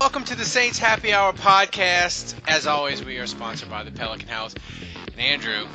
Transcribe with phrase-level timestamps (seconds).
[0.00, 2.34] Welcome to the Saints Happy Hour podcast.
[2.46, 4.54] As always, we are sponsored by the Pelican House.
[5.12, 5.66] And Andrew,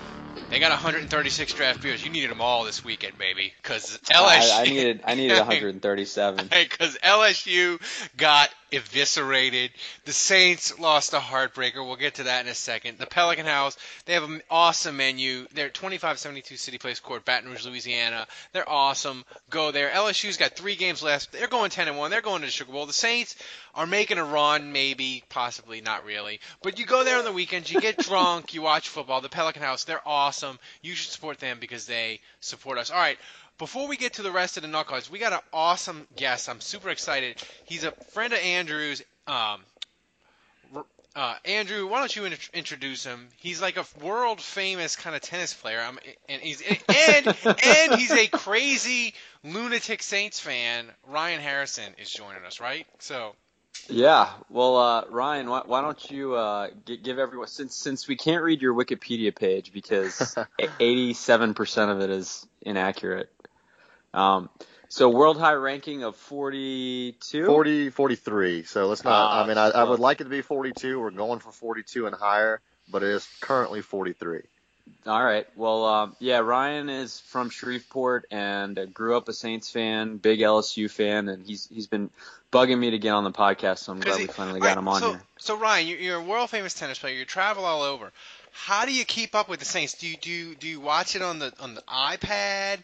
[0.50, 2.04] they got 136 draft beers.
[2.04, 4.52] You needed them all this weekend, baby, because LSU.
[4.52, 6.50] I, I needed I needed 137.
[6.50, 7.82] Because LSU
[8.18, 9.72] got eviscerated.
[10.06, 11.86] The Saints lost a heartbreaker.
[11.86, 12.98] We'll get to that in a second.
[12.98, 15.48] The Pelican House, they have an awesome menu.
[15.54, 18.28] They're 2572 City Place Court, Baton Rouge, Louisiana.
[18.54, 19.24] They're awesome.
[19.50, 19.90] Go there.
[19.90, 21.32] LSU's got three games left.
[21.32, 22.12] They're going 10 and 1.
[22.12, 22.86] They're going to the Sugar Bowl.
[22.86, 23.36] The Saints
[23.76, 26.40] are making a run, maybe, possibly, not really.
[26.62, 29.22] But you go there on the weekends, you get drunk, you watch football.
[29.22, 30.60] The Pelican House, they're awesome.
[30.82, 32.92] You should support them because they support us.
[32.92, 33.18] All right.
[33.58, 36.48] Before we get to the rest of the knuckleheads, we got an awesome guest.
[36.48, 37.42] I'm super excited.
[37.66, 39.02] He's a friend of Andrew's.
[39.26, 39.62] Um,
[41.18, 43.28] uh, Andrew, why don't you int- introduce him?
[43.38, 45.82] He's like a world famous kind of tennis player.
[45.82, 45.98] I'm,
[46.30, 47.36] and he's and
[47.66, 50.86] and he's a crazy lunatic Saints fan.
[51.08, 52.86] Ryan Harrison is joining us, right?
[53.00, 53.34] So
[53.90, 58.16] Yeah, well, uh, Ryan, why, why don't you uh, gi- give everyone since since we
[58.16, 63.32] can't read your Wikipedia page because 87% of it is inaccurate.
[64.14, 64.50] Um,
[64.90, 67.46] so world high ranking of 42.
[67.46, 68.64] 40, 43.
[68.64, 69.12] So let's not.
[69.14, 71.00] Ah, I mean, I, I would like it to be 42.
[71.00, 74.42] We're going for 42 and higher, but it is currently 43.
[75.06, 75.46] All right.
[75.56, 80.40] Well, um, yeah, Ryan is from Shreveport and uh, grew up a Saints fan, big
[80.40, 82.10] LSU fan, and he's he's been
[82.52, 84.70] bugging me to get on the podcast, so I'm glad Because we he- finally right,
[84.70, 85.22] got him on so, here.
[85.38, 87.16] So Ryan, you're, you're a world famous tennis player.
[87.16, 88.12] You travel all over.
[88.52, 89.94] How do you keep up with the Saints?
[89.94, 92.80] Do you do you, do you watch it on the on the iPad?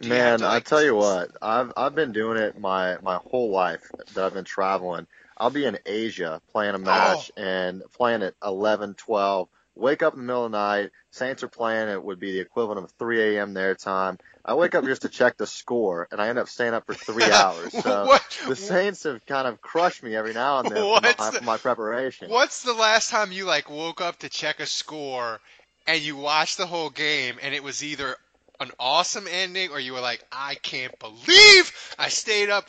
[0.00, 3.50] Do Man, to, I tell you what, I've I've been doing it my my whole
[3.50, 3.82] life
[4.14, 5.06] that I've been traveling.
[5.38, 6.82] I'll be in Asia playing a oh.
[6.82, 9.48] match and playing at 11, 12.
[9.74, 10.90] Wake up in the middle of the night.
[11.10, 11.90] Saints are playing.
[11.90, 13.52] It would be the equivalent of 3 a.m.
[13.52, 14.18] their time.
[14.44, 16.94] I wake up just to check the score, and I end up staying up for
[16.94, 17.72] three hours.
[17.72, 21.30] So What- the Saints have kind of crushed me every now and then What's my,
[21.30, 22.30] the- for my preparation.
[22.30, 25.40] What's the last time you like woke up to check a score
[25.86, 28.16] and you watched the whole game and it was either
[28.60, 32.68] an awesome ending or you were like, I can't believe I stayed up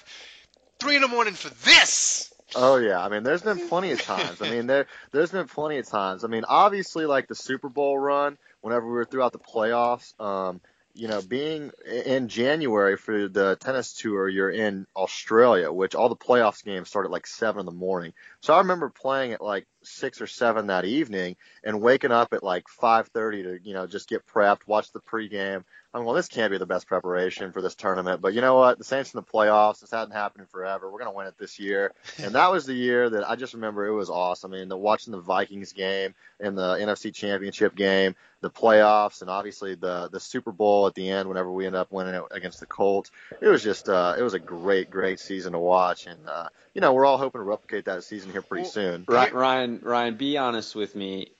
[0.80, 2.34] three in the morning for this.
[2.56, 4.42] Oh yeah, I mean, there's been plenty of times.
[4.42, 6.24] I mean, there there's been plenty of times.
[6.24, 10.62] I mean, obviously, like the Super Bowl run, whenever we were throughout the playoffs, um,
[10.98, 16.16] you know, being in January for the tennis tour, you're in Australia, which all the
[16.16, 18.14] playoffs games start at like seven in the morning.
[18.42, 22.44] So I remember playing at like six or seven that evening and waking up at
[22.44, 25.64] like five thirty to you know just get prepped, watch the pregame.
[25.94, 28.78] I'm well, this can't be the best preparation for this tournament, but you know what?
[28.78, 29.80] The Saints in the playoffs.
[29.80, 30.92] This hasn't happened in forever.
[30.92, 33.88] We're gonna win it this year, and that was the year that I just remember
[33.88, 34.53] it was awesome.
[34.53, 39.30] I mean, the, watching the Vikings game and the NFC Championship game, the playoffs, and
[39.30, 41.30] obviously the the Super Bowl at the end.
[41.30, 43.10] Whenever we ended up winning it against the Colts,
[43.42, 46.81] it was just uh, it was a great, great season to watch, and uh, you
[46.81, 49.06] know we're all hoping to replicate that season here pretty Well, soon.
[49.07, 51.31] Ry- Ryan, Ryan, be honest with me.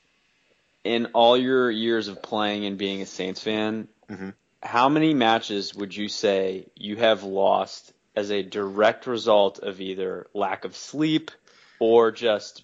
[0.84, 4.34] In all your years of playing and being a Saints fan, Mhm.
[4.64, 10.28] how many matches would you say you have lost as a direct result of either
[10.34, 11.30] lack of sleep
[11.80, 12.64] or just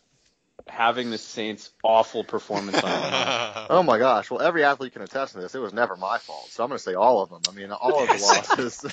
[0.68, 2.84] having the Saints' awful performance on
[3.70, 4.30] Oh my gosh!
[4.30, 5.56] Well, every athlete can attest to this.
[5.56, 7.42] It was never my fault, so I'm going to say all of them.
[7.48, 8.18] I mean, all of the
[8.58, 8.84] losses.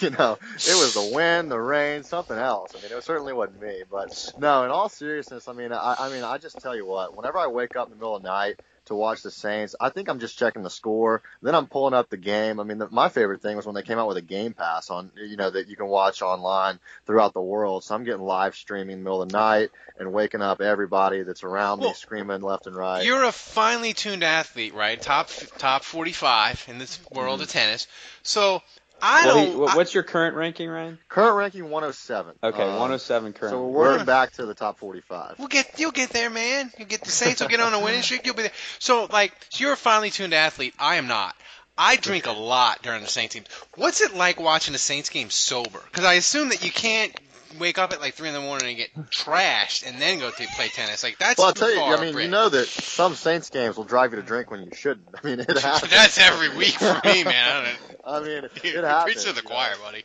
[0.02, 2.72] you know, it was the wind, the rain, something else.
[2.76, 3.82] I mean, it certainly wasn't me.
[3.90, 7.16] But no, in all seriousness, I mean, I, I mean, I just tell you what.
[7.16, 8.60] Whenever I wake up in the middle of the night
[8.90, 11.22] to watch the Saints, I think I'm just checking the score.
[11.42, 12.60] Then I'm pulling up the game.
[12.60, 14.90] I mean, the, my favorite thing was when they came out with a Game Pass
[14.90, 17.84] on, you know, that you can watch online throughout the world.
[17.84, 21.22] So I'm getting live streaming in the middle of the night and waking up everybody
[21.22, 23.04] that's around Well, me screaming left and right.
[23.04, 25.00] You're a finely tuned athlete, right?
[25.00, 27.58] Top top 45 in this world of mm-hmm.
[27.58, 27.86] tennis.
[28.22, 28.62] So
[29.02, 29.46] I Well, don't.
[29.46, 30.98] he- wh- I- what's your current ranking, Ryan?
[31.08, 32.34] Current ranking 107.
[32.42, 33.52] Okay, Um, 107 current.
[33.52, 35.36] So we're working back to the top 45.
[35.38, 36.72] We'll get you'll get there, man.
[36.78, 38.24] You get the Saints will get on a winning streak.
[38.26, 38.52] You'll be there.
[38.78, 40.74] So like, so you're a finely tuned athlete.
[40.78, 41.34] I am not.
[41.78, 43.46] I drink a lot during the Saints games.
[43.76, 45.80] What's it like watching the Saints game sober?
[45.86, 47.12] Because I assume that you can't
[47.58, 50.46] wake up at like three in the morning and get trashed and then go to
[50.56, 51.02] play tennis.
[51.02, 53.84] Like that's Well, I'll tell you, I mean, you know that some Saints games will
[53.84, 55.08] drive you to drink when you shouldn't.
[55.22, 55.90] I mean, it happens.
[55.90, 57.66] That's every week for me, man.
[57.66, 57.74] I.
[58.02, 59.14] I mean, it happens.
[59.14, 59.50] preach to the you know.
[59.50, 60.04] choir, buddy.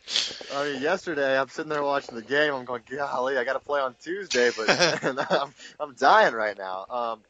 [0.54, 2.52] I mean, yesterday I'm sitting there watching the game.
[2.52, 4.68] I'm going, golly, I got to play on Tuesday, but
[5.30, 6.86] I'm I'm dying right now.
[6.90, 7.22] Um,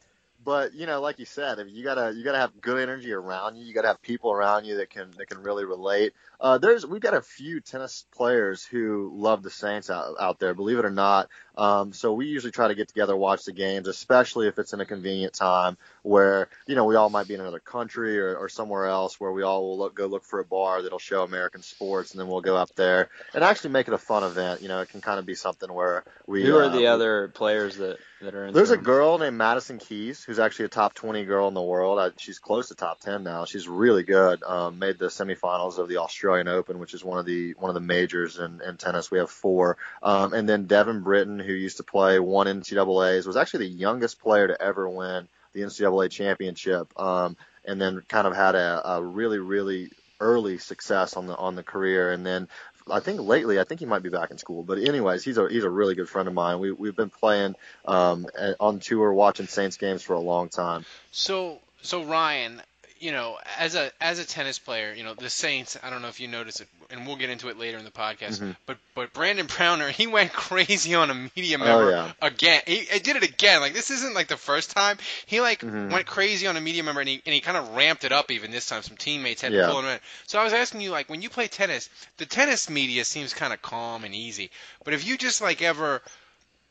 [0.46, 3.64] but you know, like you said, you gotta you gotta have good energy around you.
[3.64, 6.12] You gotta have people around you that can that can really relate.
[6.40, 10.54] Uh, there's we've got a few tennis players who love the Saints out, out there,
[10.54, 11.28] believe it or not.
[11.56, 14.80] Um, so we usually try to get together, watch the games, especially if it's in
[14.80, 18.48] a convenient time where you know we all might be in another country or, or
[18.48, 21.62] somewhere else where we all will look, go look for a bar that'll show American
[21.62, 24.62] sports, and then we'll go up there and actually make it a fun event.
[24.62, 26.44] You know, it can kind of be something where we.
[26.44, 28.54] Who are uh, the other players that, that are in?
[28.54, 31.98] there's a girl named Madison Keys who's actually a top 20 girl in the world.
[31.98, 33.44] I, she's close to top 10 now.
[33.44, 34.42] She's really good.
[34.42, 37.74] Um, made the semifinals of the Australian Open, which is one of the one of
[37.74, 39.10] the majors in, in tennis.
[39.10, 39.76] We have four.
[40.02, 44.20] Um, and then Devin Britton, who used to play one NCAA's, was actually the youngest
[44.20, 46.88] player to ever win the NCAA championship.
[47.00, 49.90] Um, and then kind of had a, a really really
[50.20, 52.12] early success on the on the career.
[52.12, 52.48] And then
[52.90, 54.62] I think lately, I think he might be back in school.
[54.62, 56.58] But anyways, he's a he's a really good friend of mine.
[56.60, 58.26] We we've been playing um,
[58.60, 60.84] on tour, watching Saints games for a long time.
[61.10, 62.62] So so Ryan,
[63.00, 66.08] you know, as a as a tennis player, you know, the Saints, I don't know
[66.08, 68.50] if you noticed it and we'll get into it later in the podcast, Mm-hmm.
[68.66, 72.12] but but Brandon Browner, he went crazy on a media member Oh, yeah.
[72.22, 72.62] again.
[72.66, 73.60] He, he did it again.
[73.60, 74.98] Like this isn't like the first time.
[75.26, 75.90] He like Mhm.
[75.92, 78.30] went crazy on a media member and he and he kind of ramped it up
[78.30, 78.82] even this time.
[78.82, 79.98] Some teammates had to pull him in.
[80.26, 83.52] So I was asking you like when you play tennis, the tennis media seems kind
[83.52, 84.50] of calm and easy.
[84.84, 86.02] But if you just like ever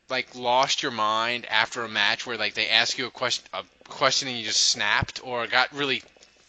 [0.08, 3.64] like lost your mind after a match where like they ask you a question a
[3.88, 6.00] question and you just snapped or got really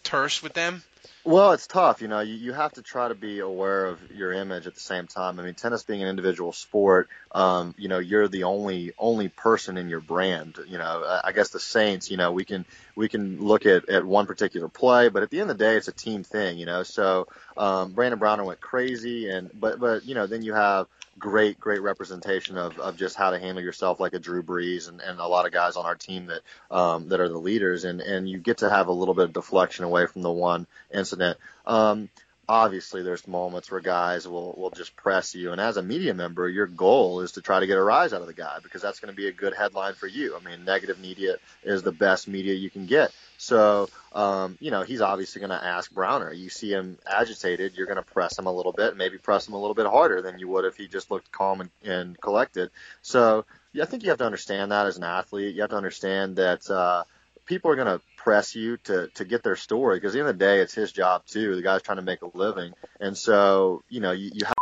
[0.07, 0.81] terse with them?
[1.24, 2.01] Well, it's tough.
[2.01, 4.80] You know, you, you have to try to be aware of your image at the
[4.80, 5.39] same time.
[5.39, 9.77] I mean, tennis being an individual sport, um, you know, you're the only only person
[9.77, 10.57] in your brand.
[10.65, 12.65] You know, I guess the Saints, you know, we can
[12.95, 15.75] we can look at, at one particular play, but at the end of the day,
[15.75, 16.57] it's a team thing.
[16.57, 17.27] You know, so
[17.57, 20.88] um, Brandon Browner went crazy, and but but you know, then you have
[21.19, 25.02] great great representation of, of just how to handle yourself like a Drew Brees and,
[25.02, 26.42] and a lot of guys on our team that
[26.75, 29.34] um, that are the leaders and, and you get to have a little bit of
[29.34, 31.38] deflection away from the one incident.
[31.66, 32.10] Um,
[32.49, 36.47] obviously there's moments where guys will, will just press you and as a media member
[36.47, 38.99] your goal is to try to get a rise out of the guy because that's
[38.99, 40.35] going to be a good headline for you.
[40.35, 43.11] I mean negative media is the best media you can get.
[43.38, 46.33] So, um, you know, he's obviously going to ask Browner.
[46.33, 49.53] You see him agitated, you're going to press him a little bit, maybe press him
[49.53, 52.71] a little bit harder than you would if he just looked calm and, and collected.
[53.03, 55.53] So, yeah, I think you have to understand that as an athlete.
[55.53, 57.03] You have to understand that uh,
[57.47, 60.30] people are going to press you to to get their story because at the end
[60.30, 61.56] of the day, it's his job too.
[61.56, 64.54] The guy's trying to make a living, and so you know, you, you have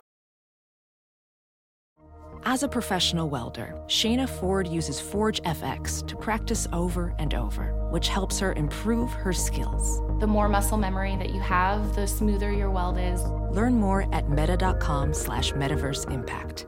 [2.45, 8.07] As a professional welder, Shayna Ford uses Forge FX to practice over and over, which
[8.07, 9.99] helps her improve her skills.
[10.19, 13.21] The more muscle memory that you have, the smoother your weld is.
[13.51, 16.67] Learn more at meta.com slash metaverse impact.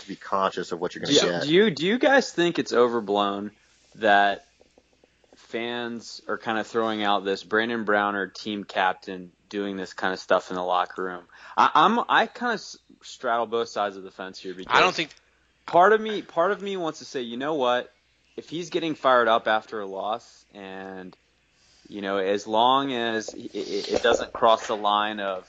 [0.00, 1.42] To be conscious of what you're Do going to you, get.
[1.42, 3.50] do you do you guys think it's overblown
[3.96, 4.46] that
[5.36, 10.18] fans are kind of throwing out this Brandon Browner team captain doing this kind of
[10.18, 11.24] stuff in the locker room?
[11.56, 12.64] I, I'm I kind of
[13.02, 15.10] straddle both sides of the fence here because I don't think
[15.66, 17.92] part of me part of me wants to say, you know what?
[18.34, 21.14] If he's getting fired up after a loss and
[21.88, 25.46] you know, as long as it, it it doesn't cross the line of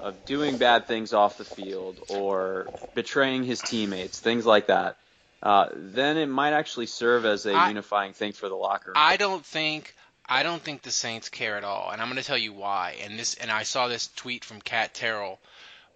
[0.00, 4.96] of doing bad things off the field or betraying his teammates, things like that,
[5.42, 8.96] uh, then it might actually serve as a I- unifying thing for the locker room.
[8.96, 9.94] I don't think
[10.30, 12.98] I don't think the Saints care at all, and I'm going to tell you why.
[13.02, 15.40] And this and I saw this tweet from Kat Terrell.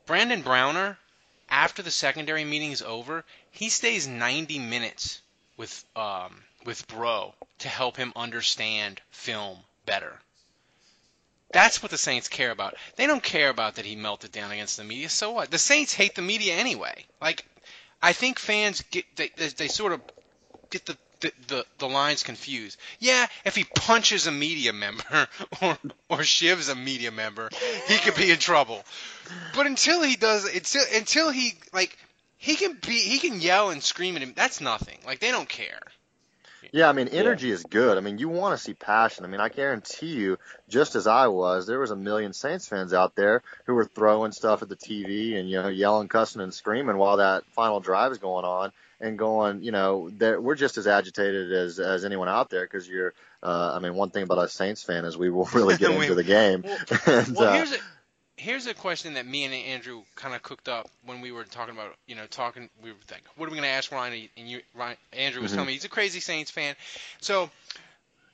[0.06, 0.98] Brandon Browner,
[1.50, 5.20] after the secondary meeting is over, he stays 90 minutes
[5.56, 10.18] with um, with Breaux to help him understand film better.
[11.52, 12.74] That's what the Saints care about.
[12.96, 15.08] They don't care about that he melted down against the media.
[15.08, 15.50] So what?
[15.50, 17.04] The Saints hate the media anyway.
[17.20, 17.44] Like,
[18.02, 20.00] I think fans get they they, they sort of
[20.70, 22.78] get the, the, the, the lines confused.
[22.98, 25.04] Yeah, if he punches a media member
[25.62, 25.78] or
[26.08, 27.50] or shivs a media member,
[27.86, 28.82] he could be in trouble.
[29.54, 31.96] But until he does, until until he like
[32.38, 34.32] he can be he can yell and scream at him.
[34.34, 34.98] That's nothing.
[35.06, 35.80] Like they don't care.
[36.72, 37.98] Yeah, I mean, energy is good.
[37.98, 39.26] I mean, you want to see passion.
[39.26, 40.38] I mean, I guarantee you,
[40.70, 44.32] just as I was, there was a million Saints fans out there who were throwing
[44.32, 48.10] stuff at the TV and you know yelling, cussing, and screaming while that final drive
[48.12, 52.28] is going on, and going, you know, they're- we're just as agitated as as anyone
[52.30, 53.12] out there because you're.
[53.42, 56.06] Uh, I mean, one thing about a Saints fan is we will really get We-
[56.06, 56.64] into the game.
[57.06, 57.78] and, Well, uh, here's a
[58.36, 61.74] here's a question that me and Andrew kind of cooked up when we were talking
[61.74, 62.68] about, you know, talking.
[62.82, 64.28] We were thinking, what are we going to ask Ryan?
[64.36, 65.54] And you, Ryan, Andrew was Mhm.
[65.54, 66.74] telling me he's a crazy Saints fan.
[67.20, 67.50] So,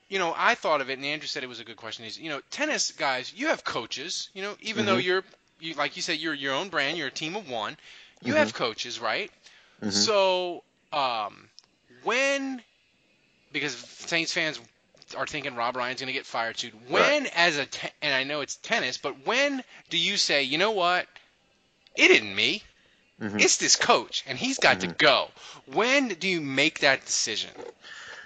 [0.09, 2.05] you know, I thought of it, and Andrew said it was a good question.
[2.05, 4.29] He's, you know, tennis guys, you have coaches.
[4.33, 5.03] You know, even though Mhm.
[5.03, 5.23] you're,
[5.59, 6.97] you like you said, you're your own brand.
[6.97, 7.77] You're a team of one.
[8.23, 8.37] You Mhm.
[8.37, 9.31] have coaches, right?
[9.81, 9.91] Mhm.
[9.91, 11.49] So, um,
[12.03, 12.61] when
[13.51, 14.59] because Saints fans
[15.15, 16.71] are thinking Rob Ryan's going to get fired soon.
[16.87, 20.57] When, as a te- and I know it's tennis, but when do you say, you
[20.57, 21.07] know what,
[21.95, 22.63] it isn't me,
[23.21, 23.41] Mhm.
[23.41, 25.29] it's this coach, and he's got to go?
[25.65, 27.49] When do you make that decision?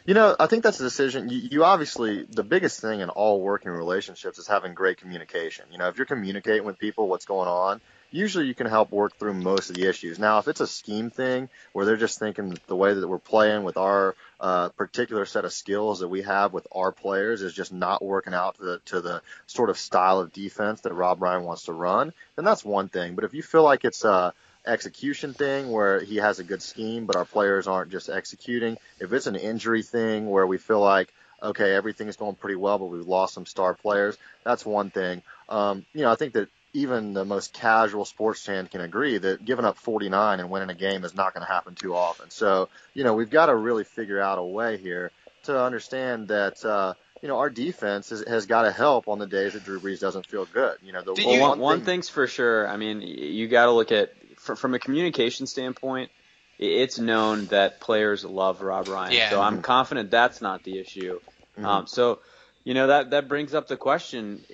[0.06, 1.30] You know, I think that's a decision.
[1.30, 5.66] You, you obviously, the biggest thing in all working relationships is having great communication.
[5.72, 7.80] You know, if you're communicating with people what's going on,
[8.13, 10.20] usually you can help work through most of the issues.
[10.20, 13.63] Now, if it's a scheme thing where they're just thinking the way that we're playing
[13.63, 17.74] with our uh, particular set of skills that we have with our players is just
[17.74, 21.43] not working out to the, to the sort of style of defense that Rob Ryan
[21.43, 23.15] wants to run, then that's one thing.
[23.15, 24.34] But if you feel like it's a
[24.65, 29.12] execution thing where he has a good scheme, but our players aren't just executing, if
[29.12, 32.86] it's an injury thing where we feel like, okay, everything is going pretty well, but
[32.86, 35.24] we've lost some star players, that's one thing.
[35.50, 39.46] Um, you know, I think that even the most casual sports fan can agree that
[39.46, 42.30] giving up 49 and winning a game is not going to happen too often.
[42.30, 45.12] So, you know, we've got to really figure out a way here
[45.44, 49.27] to understand that, uh, you know, our defense has, has got to help on the
[49.27, 50.77] days that Drew Brees doesn't feel good.
[50.82, 52.68] You know, the Well, one, one one thing, thing's for sure.
[52.68, 56.12] I mean, you got to look at fr- from a communication standpoint.
[56.60, 59.30] It's known that players love Rob Ryan, Yeah.
[59.30, 61.20] so I'm confident that's not the issue.
[61.58, 61.65] Mhm.
[61.65, 62.22] Um, so,
[62.63, 64.46] you know that that brings up the question: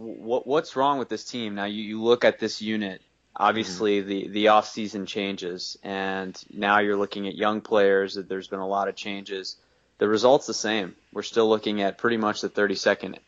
[0.00, 1.54] what what's wrong with this team?
[1.54, 3.02] Now you, you look at this unit.
[3.36, 4.08] Obviously, mm-hmm.
[4.08, 8.14] the the off season changes, and now you're looking at young players.
[8.14, 9.56] That there's been a lot of changes.
[9.98, 10.96] The result's the same.
[11.12, 13.18] We're still looking at pretty much the 32nd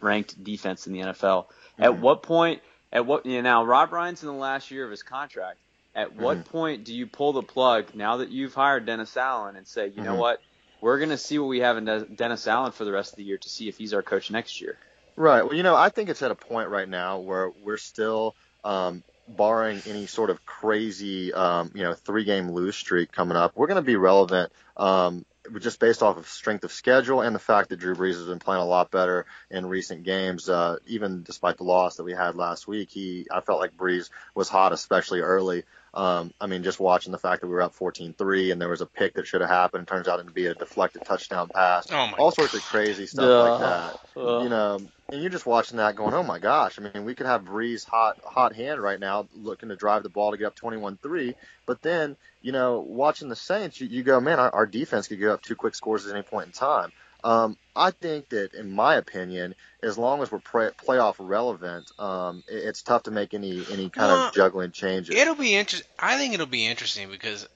[0.00, 1.46] ranked defense in the NFL.
[1.78, 2.02] At mm-hmm.
[2.02, 2.62] what point?
[2.92, 3.24] At what?
[3.26, 5.58] You know, now Rob Ryan's in the last year of his contract.
[5.94, 6.22] At mm-hmm.
[6.22, 9.88] what point do you pull the plug now that you've hired Dennis Allen and say,
[9.88, 10.18] you know Mhm.
[10.18, 10.40] what?
[10.80, 13.16] We're going to see what we have in De- Dennis Allen for the rest of
[13.16, 14.78] the year to see if he's our coach next year.
[15.16, 15.42] Right.
[15.44, 19.02] Well, you know, I think it's at a point right now where we're still, um,
[19.28, 23.66] barring any sort of crazy, um, you know, three game lose streak coming up, we're
[23.66, 25.24] going to be relevant, um,
[25.60, 28.38] just based off of strength of schedule and the fact that Drew Brees has been
[28.38, 30.48] playing a lot better in recent games.
[30.48, 34.10] Uh, even despite the loss that we had last week, he, I felt like Brees
[34.34, 35.64] was hot, especially early.
[35.94, 38.80] Um, I mean, just watching the fact that we were up 14-3 and there was
[38.80, 41.86] a pick that should have happened, turns out to be a deflected touchdown pass.
[41.90, 44.00] Oh my all sorts of crazy stuff like that.
[44.42, 44.78] You know,
[45.10, 46.78] and you're just watching that going, oh my gosh.
[46.78, 50.08] I mean, we could have Brees hot, hot hand right now looking to drive the
[50.08, 51.34] ball to get up 21-3.
[51.66, 55.18] But then, you know, watching the Saints, you, you go, man, our, our defense could
[55.18, 56.92] give up two quick scores at any point in time.
[57.24, 62.42] Um, I think that, in my opinion, as long as we're pre- playoff relevant, um,
[62.48, 65.14] it, it's tough to make any any kind Well, of juggling changes.
[65.14, 65.88] It'll be interesting.
[65.98, 67.48] I think it'll be interesting because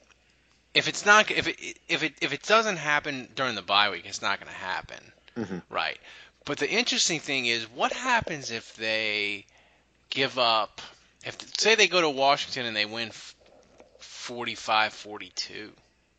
[0.75, 1.57] if it's not if it
[1.89, 5.13] if it if it doesn't happen during the bye week, it's not going to happen,
[5.37, 5.63] Mhm.
[5.71, 5.99] right?
[6.45, 9.47] But the interesting thing is, what happens if they
[10.11, 10.81] give up?
[11.25, 13.11] If say they go to Washington and they win
[14.01, 15.73] 45-42,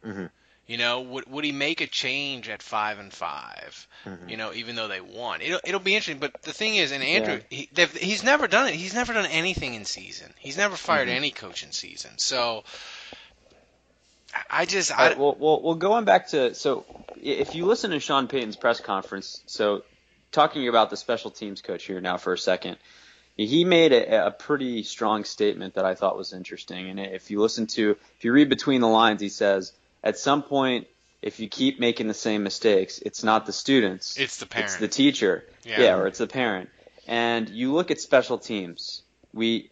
[0.05, 0.29] Mhm.
[0.67, 4.29] You know, would would he make a change at five and 5 Mhm.
[4.29, 6.19] You know, even though they won, it'll it'll be interesting.
[6.19, 7.69] But the thing is, and Andrew, he,
[7.99, 8.75] he's never done it.
[8.75, 10.33] He's never done anything in season.
[10.37, 11.15] He's never fired Mhm.
[11.15, 12.17] any coach in season.
[12.17, 12.63] So
[14.49, 16.85] I- just I, right, well, well, well, going back to so
[17.21, 19.83] if you listen to Sean Payton's press conference, so
[20.31, 22.77] talking about the special teams coach here now for a second,
[23.35, 26.89] he made a, a pretty strong statement that I thought was interesting.
[26.89, 29.71] And if you listen to, if you read between the lines, he says,
[30.03, 30.87] at some point,
[31.21, 34.17] if you keep making the same mistakes, it's not the students.
[34.17, 34.71] It's the parent.
[34.71, 35.43] It's the teacher.
[35.63, 35.97] Yeah.
[35.97, 36.69] or it's the parent.
[37.07, 39.01] And you look at special teams.
[39.33, 39.71] We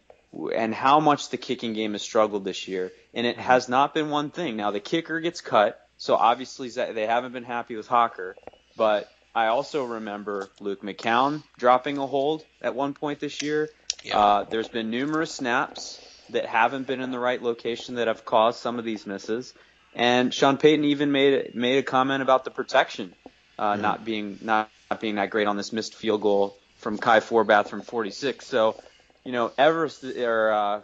[0.54, 4.10] and how much the kicking game has struggled this year, and it has not been
[4.10, 4.56] one thing.
[4.56, 8.36] Now the kicker gets cut, so obviously they haven't been happy with Hocker,
[8.76, 13.70] but I also remember Luke McCown dropping a hold at one point this year.
[14.02, 14.18] Yeah.
[14.18, 18.60] Uh, there's been numerous snaps that haven't been in the right location that have caused
[18.60, 19.54] some of these misses.
[19.96, 23.14] And Sean Payton even made made a comment about the protection
[23.58, 27.20] uh, not being not, not being that great on this missed field goal from Kai
[27.20, 28.46] Forbath from 46.
[28.46, 28.80] So,
[29.24, 30.80] you know, Everest or uh,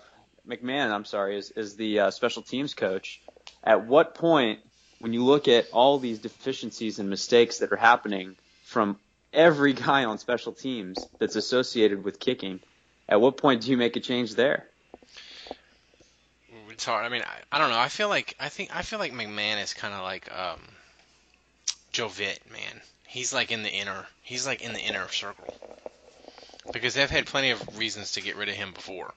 [0.49, 3.21] McMahon, I'm sorry, is is the uh, special teams coach.
[3.63, 4.61] At what point,
[4.99, 8.99] when you look at all these deficiencies and mistakes that are happening from
[9.33, 12.61] every guy on special teams that's associated with kicking,
[13.09, 14.67] at what point do you make a change there?
[16.83, 17.07] It's hard.
[17.07, 17.79] I mean, I, I don't know.
[17.79, 20.59] I feel like I think I feel like McMahon is kind of like um,
[21.93, 22.81] Joe man.
[23.07, 24.05] He's like in the inner.
[24.25, 25.55] He's like in the inner circle
[26.73, 29.15] because they've had plenty of reasons to get rid of him before.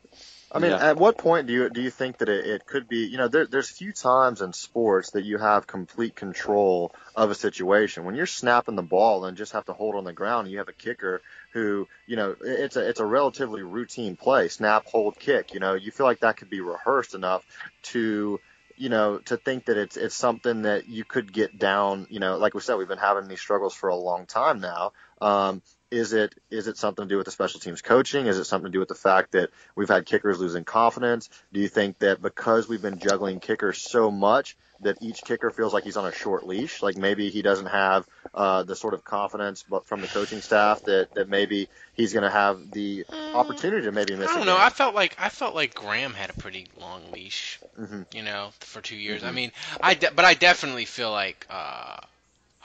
[0.51, 0.89] I mean, Yeah.
[0.89, 3.07] at what point do you do you think that it, it could be?
[3.07, 7.35] You know, there, there's few times in sports that you have complete control of a
[7.35, 8.05] situation.
[8.05, 10.59] When you're snapping the ball and just have to hold on the ground, and you
[10.59, 11.23] have a kicker
[11.55, 15.53] who, you know, it's a it's a relatively routine play, snap, hold, kick.
[15.53, 17.45] You know, you feel like that could be rehearsed enough
[17.83, 18.41] to
[18.77, 22.07] you know, to think that it's it's something that you could get down.
[22.09, 24.91] You know, like we said, we've been having these struggles for a long time now.
[25.21, 25.61] Um,
[25.95, 28.27] is it is it something to do with the special teams coaching?
[28.27, 31.29] Is it something to do with the fact that we've had kickers losing confidence?
[31.53, 35.73] Do you think that because we've been juggling kickers so much that each kicker feels
[35.73, 36.83] like he's on a short leash?
[36.83, 40.83] Like maybe he doesn't have uh, the sort of confidence, but from the coaching staff
[40.83, 44.29] that that maybe he's going to have the opportunity to maybe miss.
[44.29, 44.57] I a don't know.
[44.57, 48.05] I felt like I felt like Graham had a pretty long leash, Mhm.
[48.13, 49.23] you know, for two years.
[49.23, 49.33] I Mhm.
[49.33, 51.97] mean, I de- but I definitely feel like uh,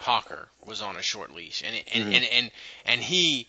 [0.00, 2.16] Hocker was on a short leash, and and Mhm.
[2.16, 2.50] and, and
[2.86, 3.46] and he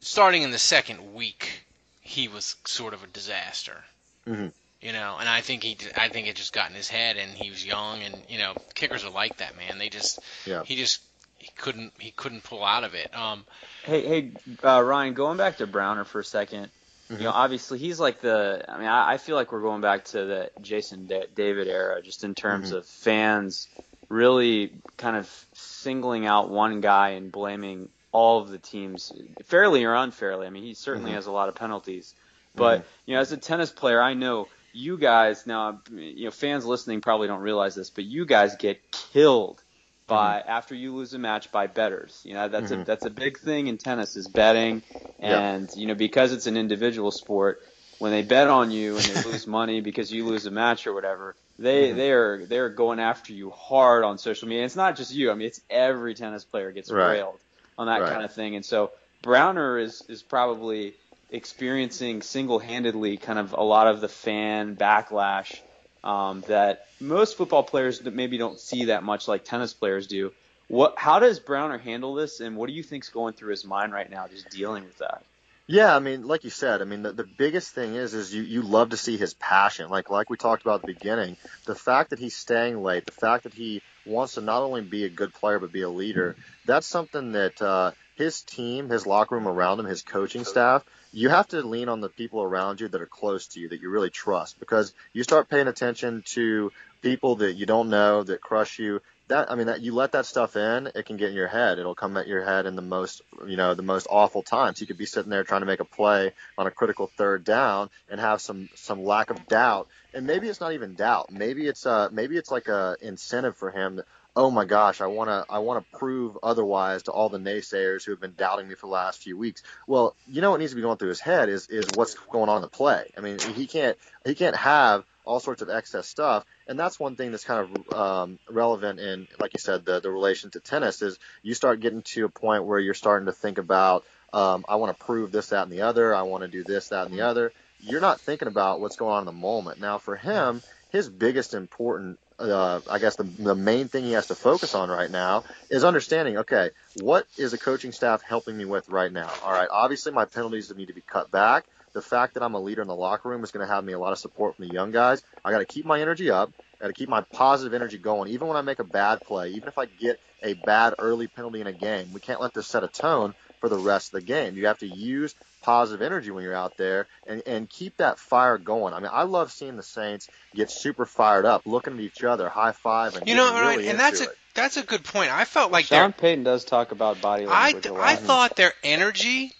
[0.00, 1.64] starting in the second week,
[2.00, 3.84] he was sort of a disaster.
[4.26, 4.52] Mhm.
[4.80, 7.32] You know, and I think he, I think it just got in his head, and
[7.36, 9.78] he was young, and you know, kickers are like that, man.
[9.78, 10.62] They just, Yeah.
[10.64, 11.00] he just,
[11.38, 13.14] he couldn't, he couldn't pull out of it.
[13.14, 13.44] Um,
[13.84, 14.32] Hey, hey,
[14.64, 16.70] uh, Ryan, going back to Browner for a 2nd
[17.10, 18.64] you know, obviously he's like the.
[18.68, 22.00] I mean, I, I feel like we're going back to the Jason da- David era,
[22.00, 22.76] just in terms Mhm.
[22.76, 23.66] of fans
[24.10, 29.12] really kind of singling out one guy and blaming all of the teams,
[29.44, 30.46] fairly or unfairly.
[30.46, 31.14] I mean, he certainly Mhm.
[31.14, 32.14] has a lot of penalties,
[32.56, 35.80] but you know, as a tennis player, I know you guys now.
[35.90, 39.62] You know, fans listening probably don't realize this, but you guys get killed
[40.08, 42.20] by after you lose a match by betters.
[42.24, 42.84] You know, that's a Mhm.
[42.84, 44.82] that's a big thing in tennis is betting,
[45.20, 47.60] and you know because it's an individual sport,
[47.98, 50.94] when they bet on you and they lose money because you lose a match or
[50.94, 51.94] whatever, they Mhm.
[51.94, 54.64] they are they're going after you hard on social media.
[54.64, 55.30] It's not just you.
[55.30, 56.96] I mean, it's every tennis player gets Right.
[56.96, 57.40] railed
[57.78, 58.10] on that Right.
[58.10, 58.92] kind of thing, and so
[59.22, 60.96] Browner is is probably
[61.30, 65.60] experiencing single-handedly kind of a lot of the fan backlash
[66.02, 70.32] um, that most football players maybe don't see that much like tennis players do.
[70.68, 70.94] What?
[70.98, 74.10] How does Browner handle this, and what do you think's going through his mind right
[74.10, 75.24] now, just dealing with that?
[75.70, 78.42] Yeah, I mean, like you said, I mean, the, the biggest thing is, is you,
[78.42, 79.88] you love to see his passion.
[79.88, 83.12] Like, like we talked about at the beginning, the fact that he's staying late, the
[83.12, 86.34] fact that he wants to not only be a good player, but be a leader.
[86.66, 91.28] That's something that, uh, his team, his locker room around him, his coaching staff, you
[91.28, 93.90] have to lean on the people around you that are close to you, that you
[93.90, 98.80] really trust, because you start paying attention to people that you don't know, that crush
[98.80, 99.00] you.
[99.30, 101.78] That I mean, that you let that stuff in, it can get in your head.
[101.78, 104.80] It'll come at your head in the most, you know, the most awful times.
[104.80, 107.90] You could be sitting there trying to make a play on a critical third down
[108.10, 111.30] and have some some lack of doubt, and maybe it's not even doubt.
[111.30, 115.06] Maybe it's uh maybe it's like a incentive for him that oh my gosh, I
[115.06, 118.68] want to I want to prove otherwise to all the naysayers who have been doubting
[118.68, 119.62] me for the last few weeks.
[119.86, 122.48] Well, you know what needs to be going through his head is is what's going
[122.48, 123.10] on in the play.
[123.16, 127.16] I mean, he can't he can't have all sorts of excess stuff, and that's one
[127.16, 131.02] thing that's kind of um, relevant in, like you said, the the relation to tennis
[131.02, 134.76] is you start getting to a point where you're starting to think about um, I
[134.76, 136.14] want to prove this, that, and the other.
[136.14, 137.52] I want to do this, that, and the other.
[137.80, 139.80] You're not thinking about what's going on in the moment.
[139.80, 144.28] Now, for him, his biggest important uh, I guess the, the main thing he has
[144.28, 148.64] to focus on right now is understanding, okay, what is the coaching staff helping me
[148.64, 149.30] with right now?
[149.44, 151.66] All right, obviously my penalties need to be cut back.
[151.92, 153.92] The fact that I'm a leader in the locker room is going to have me
[153.92, 155.22] a lot of support from the young guys.
[155.44, 156.52] I got to keep my energy up.
[156.80, 159.68] Got to keep my positive energy going, even when I make a bad play, even
[159.68, 162.12] if I get a bad early penalty in a game.
[162.12, 164.56] We can't let this set a tone for the rest of the game.
[164.56, 168.58] You have to use positive energy when you're out there and, and keep that fire
[168.58, 168.94] going.
[168.94, 172.48] I mean, I love seeing the Saints get super fired up, looking at each other,
[172.48, 175.04] high five, and You know, getting Ryan, really and into that's a that's a good
[175.04, 175.30] point.
[175.30, 178.02] I felt like Sean their Payton does talk about body language a lot.
[178.02, 178.26] I mm-hmm.
[178.26, 179.52] thought their energy,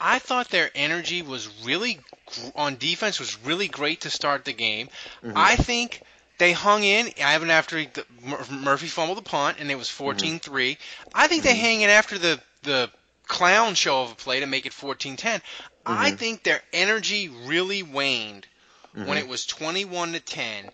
[0.00, 1.94] I thought their energy was really
[2.26, 4.88] gr- on defense was really great to start the game.
[5.22, 5.32] Mhm.
[5.36, 6.02] I think
[6.38, 8.06] they hung in even after the,
[8.50, 10.78] Murphy fumbled the punt and it was 14-3.
[11.14, 12.90] I think they hang in after the the
[13.26, 15.40] clown show of a play to make it 14-10.
[15.86, 16.18] I Mhm.
[16.18, 18.46] think their energy really waned
[18.92, 19.18] when Mhm.
[19.18, 20.70] it was 21 to 10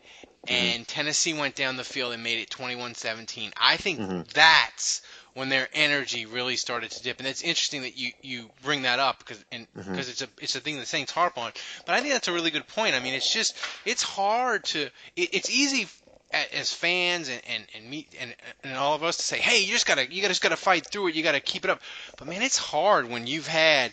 [0.49, 3.53] and Tennessee went down the field and made it 21-17.
[3.57, 5.03] I think that's
[5.37, 7.18] when their energy really started to dip.
[7.18, 9.90] And it's interesting that you, you bring that up because and mm-hmm.
[9.90, 11.53] because it's a it's a thing the Saints harp on.
[11.85, 12.94] But I think that's a really good point.
[12.94, 15.88] I mean, it's just it's hard to it, it's easy
[16.33, 19.72] as fans and and and me and and all of us to say, hey, you
[19.72, 21.14] just gotta you just gotta fight through it.
[21.14, 21.83] You gotta keep it up.
[22.16, 23.92] But man, it's hard when you've had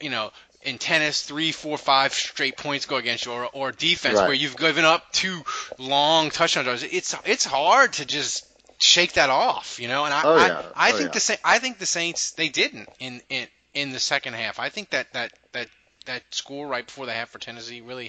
[0.00, 4.18] you know, in tennis, three, four, five straight points go against you, or, or defense
[4.18, 4.26] Right.
[4.26, 5.42] where you've given up two
[5.78, 6.82] long touchdown drives.
[6.82, 8.46] It's it's hard to just
[8.78, 10.04] shake that off, you know.
[10.04, 10.62] And I Oh, I, yeah.
[10.74, 11.12] I Oh, think yeah.
[11.12, 14.58] the Sa- I think the Saints they didn't in in in the second half.
[14.58, 15.68] I think that that that
[16.06, 18.08] that score right before the half for Tennessee really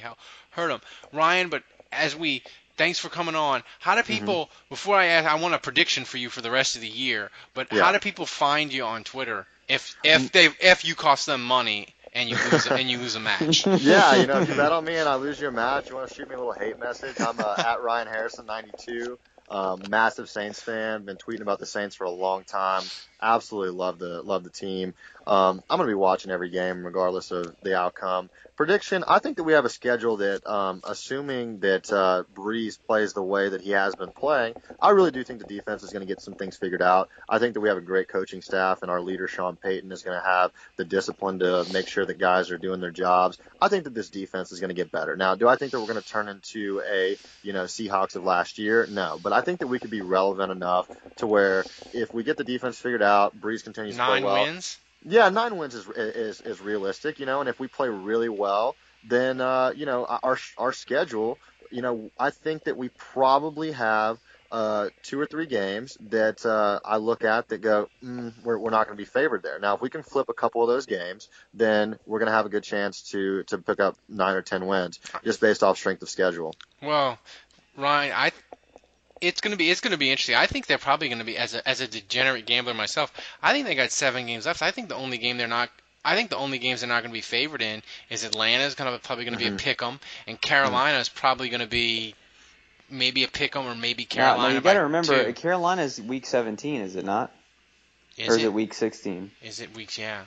[0.52, 0.82] hurt them.
[1.12, 2.44] Ryan, but as we
[2.78, 3.64] thanks for coming on.
[3.80, 3.96] How Mm-hmm.
[3.96, 6.82] do people before I ask, I want a prediction for you for the rest of
[6.82, 7.32] the year.
[7.54, 7.84] But Yeah.
[7.84, 11.88] how do people find you on Twitter if if they if you cost them money
[12.14, 13.68] and you lose and you lose a match?
[13.78, 16.08] yeah, you know, if you bet on me and I lose your match, you want
[16.10, 17.20] to shoot me a little hate message.
[17.20, 19.20] I'm uh, at Ryan Harrison 92.
[19.50, 21.06] Um, massive Saints fan.
[21.06, 22.84] Been tweeting about the Saints for a long time.
[23.22, 24.94] Absolutely love the love the team.
[25.26, 28.30] Um, I'm gonna be watching every game regardless of the outcome.
[28.56, 33.14] Prediction: I think that we have a schedule that, um, assuming that uh, Brees plays
[33.14, 36.02] the way that he has been playing, I really do think the defense is going
[36.02, 37.10] to get some things figured out.
[37.28, 40.04] I think that we have a great coaching staff, and our leader Sean Payton is
[40.04, 43.38] going to have the discipline to make sure that guys are doing their jobs.
[43.60, 45.16] I think that this defense is going to get better.
[45.16, 48.24] Now, do I think that we're going to turn into a you know Seahawks of
[48.24, 48.88] last year?
[48.90, 52.38] No, but I think that we could be relevant enough to where if we get
[52.38, 53.07] the defense figured out,
[53.40, 54.44] Brees continues to Nine play well.
[54.44, 54.78] wins.
[55.04, 58.76] Yeah, nine wins is is is realistic, you know, and if we play really well,
[59.08, 61.40] then uh, you know our our schedule,
[61.72, 64.18] you know, I think that we probably have
[64.52, 68.72] uh, two or three games that uh, I look at that go, mm, we're we're
[68.72, 69.60] not going to be favored there.
[69.60, 72.46] Now, if we can flip a couple of those games, then we're going to have
[72.46, 76.02] a good chance to to pick up nine or ten wins just based off strength
[76.02, 76.54] of schedule.
[76.82, 77.20] Well,
[77.78, 78.32] Ryan, I
[79.22, 80.36] it's gonna be it's gonna be interesting.
[80.36, 83.12] I think they're probably gonna be as a as a degenerate gambler myself.
[83.42, 84.62] I think they got seven games left.
[84.62, 85.70] I think the only game they're not.
[86.06, 88.90] I think the only games they're not going to be favored in is Atlanta's kind
[88.90, 89.50] of probably going to Mhm.
[89.50, 92.16] be a pick 'em, and Carolina is probably going to be
[92.90, 94.48] maybe a pick 'em or maybe Carolina.
[94.50, 95.34] now you got to remember, two.
[95.34, 97.34] Carolina's week 17, is it not?
[98.16, 98.46] Is or is it?
[98.46, 99.32] it week 16?
[99.44, 99.98] Is it weeks?
[99.98, 100.22] Yeah.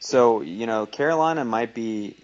[0.00, 2.16] So you know, Carolina might be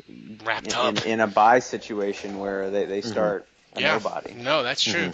[0.45, 0.97] Wrapped in, up.
[1.05, 3.07] in, in a bye situation where they, they Mhm.
[3.11, 3.93] start a yeah.
[3.93, 4.35] nobody.
[4.35, 5.13] No, that's true.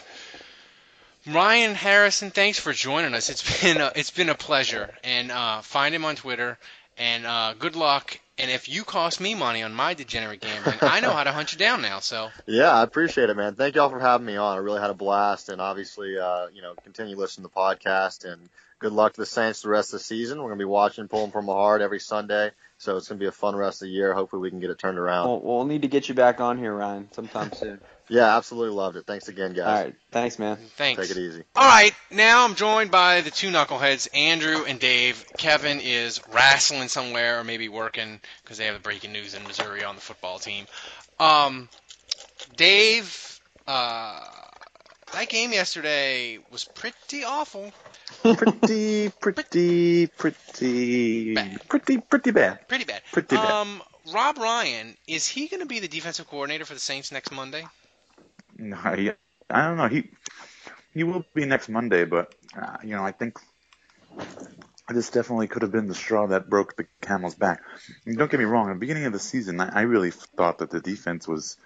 [1.32, 3.30] Ryan Harrison, thanks for joining us.
[3.30, 4.90] It's been a, it's been a pleasure.
[5.04, 6.58] And uh, find him on Twitter.
[6.98, 8.18] And uh, good luck.
[8.38, 11.52] And if you cost me money on my degenerate gambling, I know how to hunt
[11.52, 12.00] you down now.
[12.00, 13.54] So Yeah, I appreciate it, man.
[13.54, 14.56] Thank y'all for having me on.
[14.56, 18.30] I really had a blast, and obviously, uh, you know, continue listening to the podcast.
[18.30, 20.38] And good luck to the Saints the rest of the season.
[20.38, 23.32] We're gonna be watching, pulling from my heart every Sunday, so it's gonna be a
[23.32, 24.14] fun rest of the year.
[24.14, 25.28] Hopefully, we can get it turned around.
[25.28, 27.78] We'll, we'll need to get you back on here, Ryan, sometime soon.
[28.08, 29.06] Yeah, absolutely loved it.
[29.06, 29.66] Thanks again, guys.
[29.66, 30.56] All right, thanks, man.
[30.76, 31.00] thanks.
[31.00, 31.44] Take it easy.
[31.54, 35.22] All right, now I'm joined by the two knuckleheads, Andrew and Dave.
[35.36, 39.84] Kevin is wrestling somewhere or maybe working because they have the breaking news in Missouri
[39.84, 40.64] on the football team.
[41.20, 41.68] Um,
[42.56, 44.20] Dave, uh,
[45.12, 47.72] that game yesterday was pretty awful.
[48.22, 51.68] Pretty, pretty, pretty, Bad.
[51.68, 52.68] pretty, pretty bad.
[52.68, 53.02] Pretty bad.
[53.12, 53.50] Pretty bad.
[53.50, 57.30] Um, Rob Ryan, is he going to be the defensive coordinator for the Saints next
[57.30, 57.64] Monday?
[58.56, 59.10] No, he,
[59.48, 59.88] I don't know.
[59.88, 60.10] He
[60.92, 63.38] he will be next Monday, but uh, you know, I think
[64.88, 67.62] this definitely could have been the straw that broke the camel's back.
[68.06, 68.68] And don't get me wrong.
[68.70, 71.56] At the beginning of the season, I, I really thought that the defense was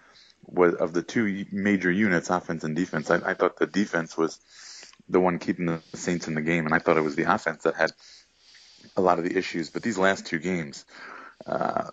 [0.46, 3.10] was of the two major units, offense and defense.
[3.10, 4.38] I, I thought the defense was
[5.08, 7.62] the one keeping the Saints in the game, and I thought it was the offense
[7.64, 7.92] that had
[8.96, 9.70] a lot of the issues.
[9.70, 10.84] But these last two games,
[11.46, 11.90] uh,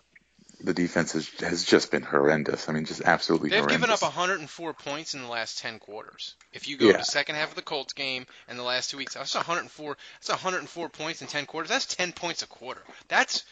[0.63, 2.69] the defense has has just been horrendous.
[2.69, 3.77] I mean, just absolutely They've horrendous.
[3.81, 6.35] given up 104 points in the last 10 quarters.
[6.53, 6.91] If you go Yeah.
[6.93, 9.97] to the second half of the Colts game and the last two weeks, that's 104.
[10.19, 11.69] That's 104 points in 10 quarters.
[11.69, 12.81] That's 10 points a quarter.
[13.07, 13.43] That's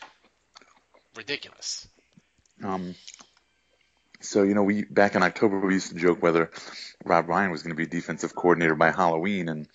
[1.15, 1.87] ridiculous.
[2.63, 2.93] Um,
[4.21, 6.51] so you know, we back in October we used to joke whether
[7.05, 9.67] Rob Ryan was going to be defensive coordinator by Halloween, and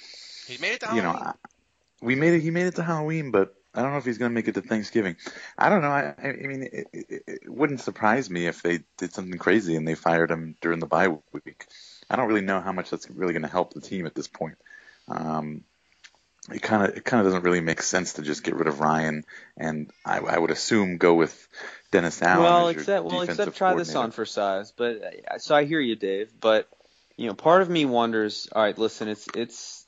[0.46, 1.34] He made it to you know, Halloween.
[2.02, 2.40] We made it.
[2.40, 4.54] He made it to Halloween, but I don't know if he's going to make it
[4.54, 5.16] to Thanksgiving.
[5.58, 5.88] I don't know.
[5.88, 9.86] I, I mean, it, it, it wouldn't surprise me if they did something crazy and
[9.86, 11.66] they fired him during the bye week.
[12.08, 14.28] I don't really know how much that's really going to help the team at this
[14.28, 14.58] point.
[15.08, 15.64] Um,
[16.52, 18.80] it kind of it kind of doesn't really make sense to just get rid of
[18.80, 19.24] Ryan
[19.56, 21.48] and I, I would assume go with
[21.94, 22.42] Dennis Allen.
[22.42, 24.72] Well, except well, except try this on for size.
[24.72, 26.28] But uh, so I hear you, Dave.
[26.40, 26.68] But
[27.16, 28.48] you know, part of me wonders.
[28.50, 29.86] All right, listen, it's it's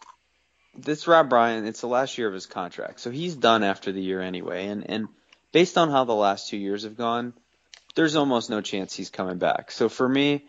[0.77, 1.67] this Rob Ryan.
[1.67, 4.67] It's the last year of his contract, so he's done after the year anyway.
[4.67, 5.09] And and
[5.51, 7.33] based on how the last two years have gone,
[7.97, 9.73] there's almost no chance he's coming back.
[9.73, 10.45] So for me,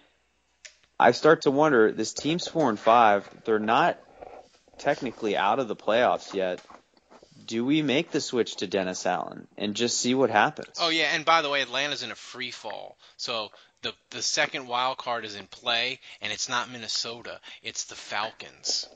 [0.99, 1.91] I start to wonder.
[1.91, 3.27] This team's four and five.
[3.45, 3.97] They're not
[4.77, 6.61] technically out of the playoffs yet.
[7.47, 10.77] Do we make the switch to Dennis Allen and just see what happens?
[10.79, 14.67] Oh yeah, and by the way, Atlanta's in a free fall, so the the second
[14.67, 18.87] wild card is in play, and it's not Minnesota, it's the Falcons.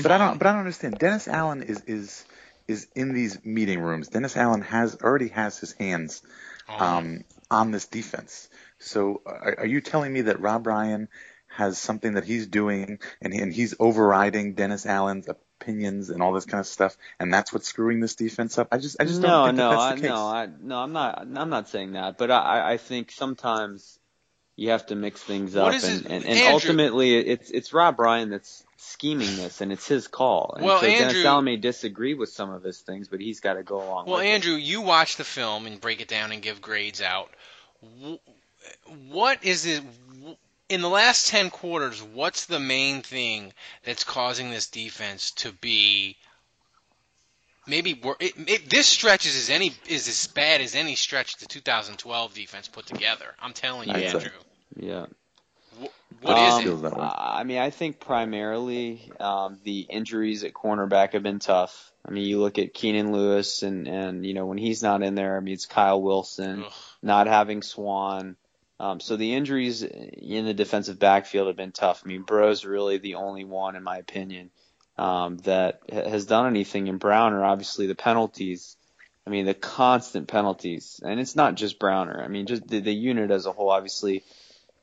[0.00, 0.38] But I don't.
[0.38, 0.98] But I don't understand.
[0.98, 2.24] Dennis Allen is is
[2.68, 4.08] is in these meeting rooms.
[4.08, 6.22] Dennis Allen has already has his hands
[6.68, 8.48] um, on this defense.
[8.78, 11.08] So are, are you telling me that Rob Ryan
[11.48, 15.28] has something that he's doing and, he, and he's overriding Dennis Allen's
[15.66, 18.68] opinions and all this kind of stuff, and that's what's screwing this defense up?
[18.72, 20.14] I just I just no, don't think no, that I, that's the case.
[20.14, 20.78] no, I, no.
[20.78, 21.26] I'm not.
[21.34, 23.98] I'm not saying that, but I, I think sometimes
[24.56, 27.72] you have to mix things What up, is and, it- and, and ultimately it's it's
[27.72, 30.54] Rob Ryan that's scheming this, and it's his call.
[30.56, 33.40] And Well, so Dennis Andrew- Allen may disagree with some of his things, but he's
[33.40, 36.30] got to go along Well, with Andrew, you watch the film and break it down
[36.32, 37.30] and give grades out.
[39.10, 39.82] What is it
[40.68, 43.52] in the last 10 quarters, what's the main thing
[43.84, 46.16] that's causing this defense to be
[47.66, 51.36] maybe wor- it, it, this stretch is as any is as bad as any stretch
[51.36, 53.26] the 2012 defense put together.
[53.40, 54.02] I'm telling you, I'd.
[54.04, 54.30] Andrew.
[54.76, 54.84] it.
[54.84, 55.06] Yeah.
[56.22, 56.64] What is Um, it?
[56.64, 57.08] Feels that way.
[57.12, 61.92] I mean, I think primarily um, the injuries at cornerback have been tough.
[62.06, 65.14] I mean, you look at Keenan Lewis, and and you know when he's not in
[65.14, 66.72] there, I mean it's Kyle Wilson, Ugh.
[67.02, 68.36] not having Swann.
[68.78, 72.02] Um, so the injuries in the defensive backfield have been tough.
[72.04, 74.50] I mean, Breaux's really the only one, in my opinion,
[74.98, 76.88] um, that ha- has done anything.
[76.88, 78.76] And Browner, obviously, the penalties.
[79.26, 82.22] I mean, the constant penalties, and it's not just Browner.
[82.22, 83.70] I mean, just the, the unit as a whole.
[83.70, 84.22] Obviously,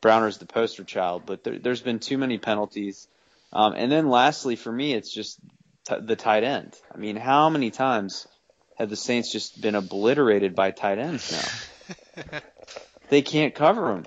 [0.02, 3.08] Browner's the poster child, but there, there's been too many penalties.
[3.54, 5.40] Um, and then lastly, for me, it's just
[5.86, 6.78] t- the tight end.
[6.94, 8.28] I mean, how many times
[8.76, 12.40] have the Saints just been obliterated by tight ends now?
[13.10, 14.06] they can't cover them.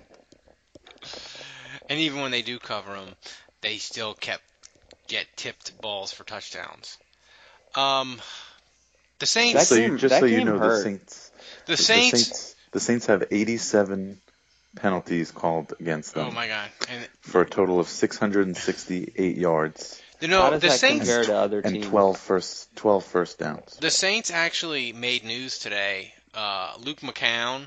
[1.89, 3.09] And even when they do cover them,
[3.61, 4.43] they still kept
[5.09, 6.99] get tipped balls for touchdowns.
[7.77, 8.21] Um,
[9.19, 9.69] the That Saints.
[9.69, 10.79] so you, just that so you know, hurt.
[10.79, 11.31] the Saints,
[11.67, 12.11] The Saints.
[12.11, 14.21] Saints, the Saints have 87
[14.75, 16.69] penalties called against them Oh my God!
[16.91, 21.07] And for a total of 668 yards you How know does the that Saints.
[21.07, 21.87] compare to other and teams?
[21.87, 23.77] 12 first 12 first downs.
[23.81, 26.13] The Saints actually made news today.
[26.35, 27.67] Uh, Luke McCown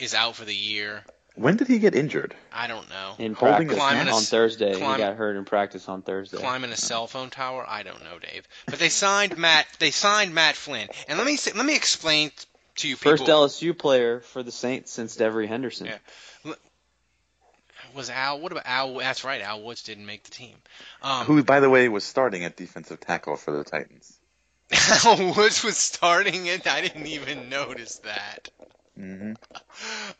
[0.00, 1.04] is out for the year.
[1.36, 2.34] When did he get injured?
[2.52, 3.14] I don't know.
[3.18, 6.02] In Holding practice his Climbing a on Thursday, climb- he got hurt in practice on
[6.02, 6.38] Thursday.
[6.38, 7.64] Climbing a cell phone tower?
[7.66, 8.46] I don't know, Dave.
[8.66, 9.66] But they signed Matt.
[9.78, 10.88] They signed Matt Flynn.
[11.08, 12.32] And let me say, let me explain
[12.76, 13.12] to you people.
[13.12, 15.86] First LSU player for the Saints since Devery Henderson.
[15.86, 16.52] Yeah.
[17.94, 18.40] was Al.
[18.40, 18.94] What about Al?
[18.98, 19.40] That's right.
[19.40, 20.56] Al Woods didn't make the team.
[21.02, 24.18] Um, Who, by the way, was starting at defensive tackle for the Titans.
[25.04, 26.66] Al Woods was starting it.
[26.66, 28.50] I didn't even notice that.
[29.00, 29.32] Hmm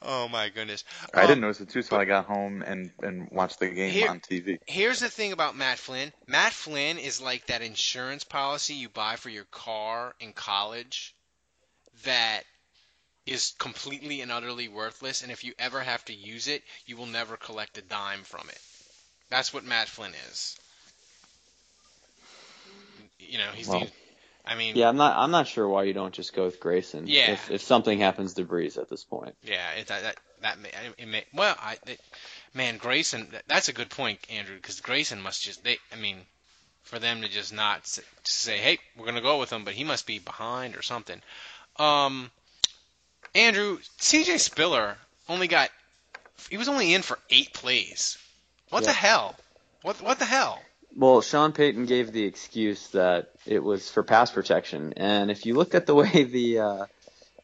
[0.03, 0.85] Oh my goodness.
[1.15, 3.93] I Um, didn't notice it too, so I got home and and watched the game
[3.93, 4.59] Here- on TV.
[4.67, 6.13] Here's the thing about Matt Flynn.
[6.27, 11.15] Matt Flynn is like that insurance policy you buy for your car in college
[12.05, 12.45] that
[13.27, 17.07] is completely and utterly worthless, and if you ever have to use it, you will
[17.07, 18.61] never collect a dime from it.
[19.29, 20.57] That's what Matt Flynn is.
[23.19, 23.91] You know, he's Well, the.
[24.47, 25.17] I mean, Yeah, I'm not.
[25.17, 27.05] I'm not sure why you don't just go with Grayson.
[27.07, 27.33] Yeah.
[27.33, 29.35] If, if something happens to Brees at this point.
[29.43, 32.01] Yeah, it, that that that may, it may well, I it,
[32.55, 33.29] man, Grayson.
[33.33, 35.79] that- That's a good point, Andrew, because Grayson must just they.
[35.93, 36.17] I mean,
[36.83, 39.75] for them to just not s- to say, hey, we're gonna go with him, but
[39.75, 41.21] he must be behind or something.
[41.77, 42.31] Um,
[43.35, 44.39] Andrew, C.J.
[44.39, 44.97] Spiller
[45.29, 45.71] only got.
[46.49, 48.19] He was only in for eight plays.
[48.71, 49.37] What the hell?
[49.83, 50.61] What what the hell?
[50.97, 55.55] Well, Sean Payton gave the excuse that it was for pass protection, and if you
[55.55, 56.87] looked at the way the uh,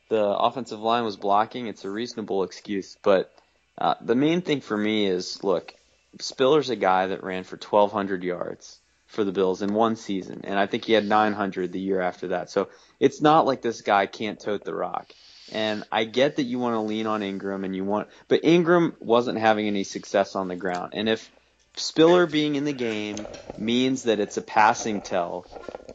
[0.08, 2.96] the offensive line was blocking, it's a reasonable excuse.
[3.02, 3.32] But
[3.78, 5.74] uh, the main thing for me is, look,
[6.20, 10.58] Spiller's a guy that ran for 1,200 yards for the Bills in one season, and
[10.58, 12.50] I think he had 900 the year after that.
[12.50, 15.12] So it's not like this guy can't tote the rock.
[15.52, 18.96] And I get that you want to lean on Ingram, and you want, but Ingram
[18.98, 20.94] wasn't having any success on the ground.
[20.96, 21.30] And if
[21.76, 23.26] Spiller being in the game
[23.58, 25.46] means that it's a passing tell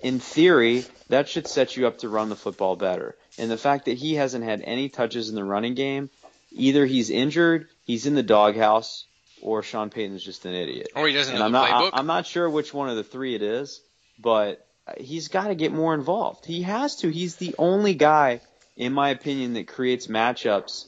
[0.01, 3.15] in theory, that should set you up to run the football better.
[3.37, 6.09] And the fact that he hasn't had any touches in the running game,
[6.51, 9.05] either he's injured, he's in the doghouse,
[9.41, 10.89] or Sean Payton's just an idiot.
[10.95, 11.89] Or he doesn't and know I'm the not, playbook.
[11.93, 13.81] I'm not sure which one of the three it is,
[14.19, 14.65] but
[14.97, 16.45] he's got to get more involved.
[16.45, 17.09] He has to.
[17.09, 18.41] He's the only guy,
[18.75, 20.87] in my opinion, that creates matchups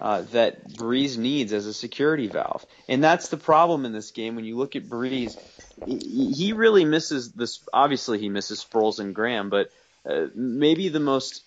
[0.00, 2.66] uh, that Brees needs as a security valve.
[2.88, 4.36] And that's the problem in this game.
[4.36, 5.38] When you look at Brees,
[5.86, 7.60] he really misses this.
[7.72, 9.70] Obviously, he misses Sproles and Graham, but
[10.08, 11.42] uh, maybe the most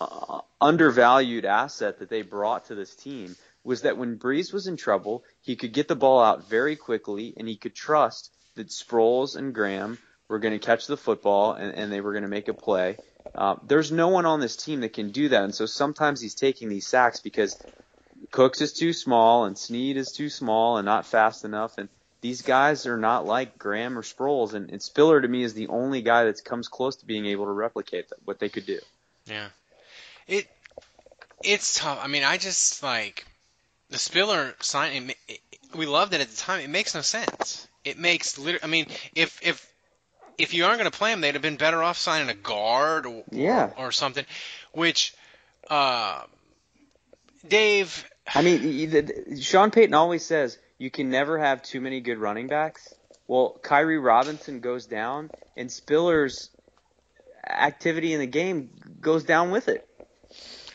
[0.00, 4.76] uh, undervalued asset that they brought to this team was that when Brees was in
[4.76, 9.36] trouble, he could get the ball out very quickly, and he could trust that Sproles
[9.36, 12.48] and Graham were going to catch the football and, and they were going to make
[12.48, 12.96] a play.
[13.34, 16.34] Uh, there's no one on this team that can do that, and so sometimes he's
[16.34, 17.56] taking these sacks because
[18.30, 21.88] Cooks is too small and Snead is too small and not fast enough, and
[22.20, 25.68] these guys are not like Graham or Sproles, and, and Spiller to me is the
[25.68, 28.78] only guy that comes close to being able to replicate that, what they could do.
[29.26, 29.48] Yeah.
[30.28, 30.46] It
[31.42, 31.98] it's tough.
[32.02, 33.26] I mean, I just like
[33.90, 35.10] the Spiller sign.
[35.10, 35.40] It, it,
[35.74, 36.60] we loved it at the time.
[36.60, 37.66] It makes no sense.
[37.84, 39.71] It makes liter- I mean, if if
[40.38, 43.06] if you aren't going to play him, they'd have been better off signing a guard
[43.06, 43.70] or Yeah.
[43.76, 44.24] or, something.
[44.72, 45.14] Which,
[45.68, 46.22] uh,
[47.46, 51.80] Dave, I mean, y- the- the- Sean Payton always says you can never have too
[51.80, 52.94] many good running backs.
[53.26, 56.50] Well, Khiry Robinson goes down, and Spiller's
[57.48, 59.88] activity in the game goes down with it.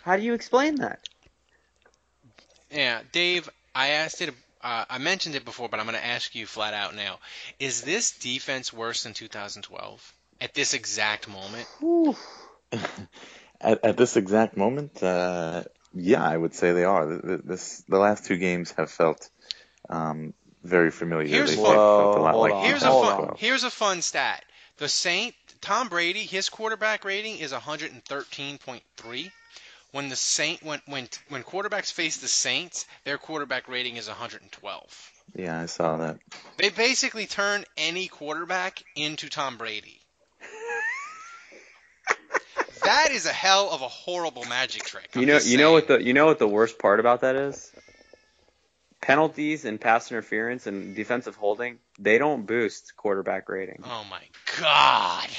[0.03, 0.99] How do you explain that?
[2.71, 4.33] yeah, Dave, I asked it.
[4.61, 7.19] Uh, I mentioned it before, but I'm going to ask you flat out now:
[7.59, 11.67] Is this defense worse than 2012 at this exact moment?
[13.59, 15.63] At, at this exact moment, uh,
[15.95, 17.07] yeah, I would say they are.
[17.07, 19.29] Th- th- This the last two games have felt
[19.89, 21.27] um, very familiar.
[21.27, 21.65] Here's they fun.
[21.65, 23.27] felt a lot like Here's a 2012.
[23.29, 23.37] fun.
[23.39, 24.43] Here's a fun stat.
[24.77, 29.31] The Saint Tom Brady, his quarterback rating is 113.3.
[29.91, 35.11] When the Saint when when when quarterbacks face the Saints, their quarterback rating is 112.
[35.35, 36.17] Yeah, I saw that.
[36.57, 39.99] They basically turn any quarterback into Tom Brady.
[42.83, 45.09] that is a hell of a horrible magic trick.
[45.15, 47.35] I'm You know, you know what the you know what the worst part about that
[47.35, 47.71] is?
[49.01, 53.81] Penalties and pass interference and defensive holding, they don't boost quarterback rating.
[53.85, 54.21] Oh my
[54.59, 55.29] god.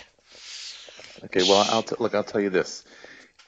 [1.25, 2.15] Okay, well, I'll t- look.
[2.15, 2.85] I'll tell you this.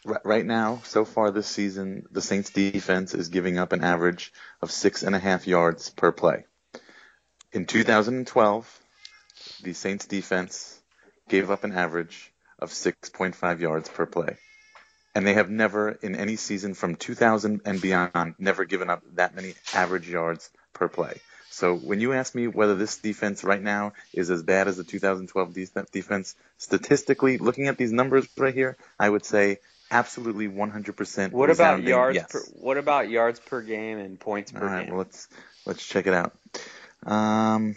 [0.04, 4.32] Right now, so far this season, the Saints defense is giving up an average
[4.62, 6.44] of six and a half yards per play.
[7.52, 8.80] In 2012,
[9.62, 10.80] the Saints defense
[11.28, 14.38] gave up an average of 6.5 yards per play.
[15.14, 19.34] And they have never, in any season from 2000 and beyond, never given up that
[19.34, 21.20] many average yards per play.
[21.50, 24.84] So when you ask me whether this defense right now is as bad as the
[24.84, 25.52] 2012
[25.92, 29.58] defense, statistically, looking at these numbers right here, I would say
[29.90, 31.32] absolutely 100%.
[31.32, 32.30] What about yards yes.
[32.30, 34.94] per what about yards per game and points per All right, game?
[34.94, 35.28] well let's
[35.66, 36.34] let's check it out.
[37.04, 37.76] Um,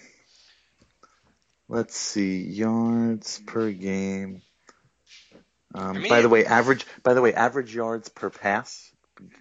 [1.67, 4.41] let's see, yards per game.
[5.75, 6.85] Um, I mean, by the way, average.
[7.01, 8.91] By the way, average yards per pass,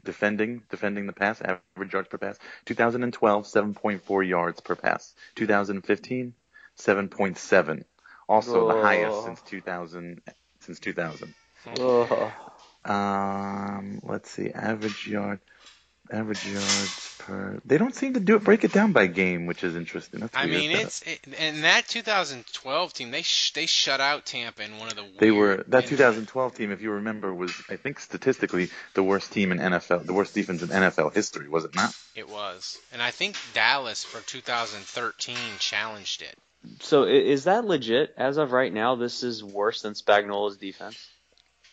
[0.04, 2.38] defending defending the pass, average yards per pass.
[2.64, 5.14] 2012, 7.4 yards per pass.
[5.34, 6.34] 2015,
[6.78, 7.84] 7.7.
[8.28, 10.22] Also the highest since 2000.
[10.60, 11.34] Since 2000.
[11.80, 12.32] Ugh.
[12.84, 15.40] Um, let's see, average yard,
[16.10, 17.60] average yards per.
[17.64, 18.44] They don't seem to do it.
[18.44, 20.20] Break it down by game, which is interesting.
[20.20, 20.56] That's I weird.
[20.58, 24.78] mean, That- it's it, and that 2012 team they sh- they shut out Tampa in
[24.78, 28.00] one of the They weird- were that 2012 team, if you remember, was I think
[28.00, 31.94] statistically the worst team in NFL, the worst defense in NFL history, was it not?
[32.16, 36.36] It was, and I think Dallas for 2013 challenged it.
[36.80, 38.14] So is that legit?
[38.16, 40.96] As of right now, this is worse than Spagnuolo's defense.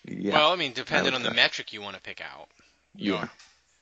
[0.10, 0.34] Yeah.
[0.34, 1.36] well, I mean, depending would on the say.
[1.36, 2.48] metric you want to pick out.
[2.96, 3.28] yeah.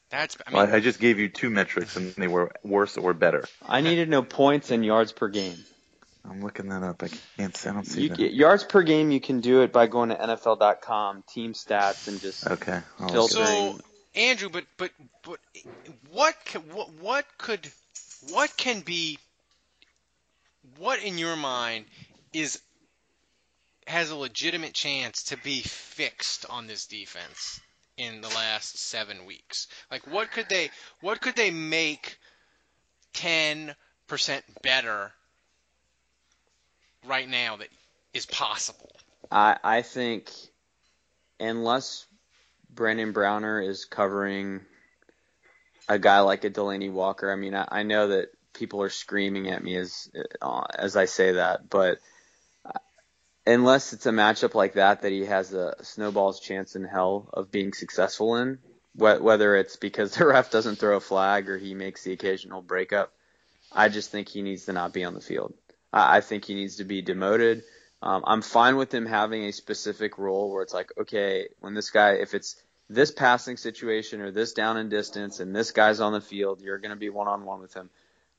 [0.09, 3.13] That's I mean, well, I just gave you two metrics, and they were worse or
[3.13, 3.43] better.
[3.67, 5.57] I need to know points and yards per game.
[6.29, 7.03] I'm looking that up.
[7.03, 7.67] I can't.
[7.67, 8.17] I don't see You, that.
[8.17, 12.21] get- yards per game, you can do it by going to NFL.com, team stats, and
[12.21, 12.79] just Okay.
[13.01, 13.79] I'll look so
[14.15, 14.91] Andrew, but but
[15.23, 15.39] but
[16.11, 17.69] what ca- what what could
[18.32, 19.19] what can be
[20.78, 21.84] what in your mind
[22.34, 22.61] is
[23.88, 27.59] has a legitimate chance to be fixed on this defense
[27.97, 29.67] in the last seven weeks?
[29.89, 30.69] Like what could they
[31.01, 32.17] what could they make
[33.13, 33.73] ten
[34.07, 35.11] percent better
[37.05, 37.69] right now that
[38.13, 38.91] is possible?
[39.31, 40.31] I I think
[41.39, 42.05] unless
[42.69, 44.61] Brandon Browner is covering
[45.89, 49.49] a guy like a Delanie Walker, I mean, I, I know that people are screaming
[49.49, 50.09] at me as
[50.41, 51.99] uh, as I say that, but
[53.48, 57.50] unless it's a matchup like that that he has a snowball's chance in hell of
[57.50, 58.60] being successful in,
[58.93, 63.14] whether it's because the ref doesn't throw a flag or he makes the occasional breakup,
[63.72, 65.54] I just think he needs to not be on the field.
[65.91, 67.64] I, think he needs to be demoted.
[68.02, 71.89] Um, I'm fine with him having a specific role where it's like, okay, when this
[71.89, 76.14] guy, if it's this passing situation or this down and distance and this guy's on
[76.14, 77.89] the field, you're going to be one on one with him.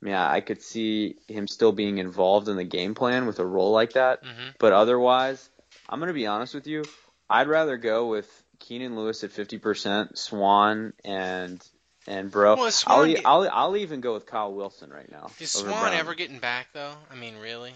[0.03, 3.44] I mean, I could see him still being involved in the game plan with a
[3.44, 4.22] role like that.
[4.22, 4.55] Mhm.
[4.59, 5.49] But otherwise,
[5.88, 6.84] I'm going to be honest with you.
[7.28, 8.30] I'd rather go with
[8.61, 11.62] Keenan Lewis at 50%, Swann and
[12.07, 12.57] and Breaux.
[12.57, 15.30] Well, Swann I'll, get- I'll I'll even go with Kyle Wilson right now.
[15.40, 15.92] Is Swann Brown.
[15.94, 16.94] ever getting back though?
[17.11, 17.72] I mean, really?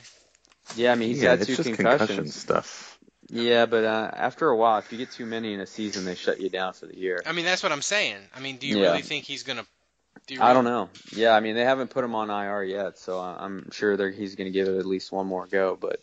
[0.77, 2.09] Yeah, I mean he's Yeah, had it's two just concussions.
[2.09, 2.99] concussion stuff.
[3.29, 6.15] Yeah, but uh, after a while, if you get too many in a season, they
[6.15, 7.23] shut you down for the year.
[7.27, 8.19] I mean, that's what I'm saying.
[8.35, 8.87] I mean, do you Yeah.
[8.91, 9.67] really think he's gonna?
[10.27, 10.89] Do I don't know.
[11.13, 14.37] Yeah, I mean they haven't put him on IR yet, so I'm sure they're, he's
[14.37, 15.77] going to give it at least one more go.
[15.81, 16.01] But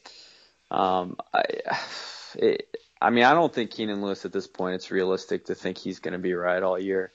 [0.70, 1.43] um, I,
[2.36, 5.78] it, I mean I don't think Keenan Lewis at this point it's realistic to think
[5.78, 7.12] he's going to be right all year,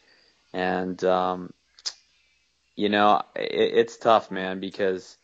[0.52, 1.52] and um,
[2.74, 5.16] you know it, it's tough, man, because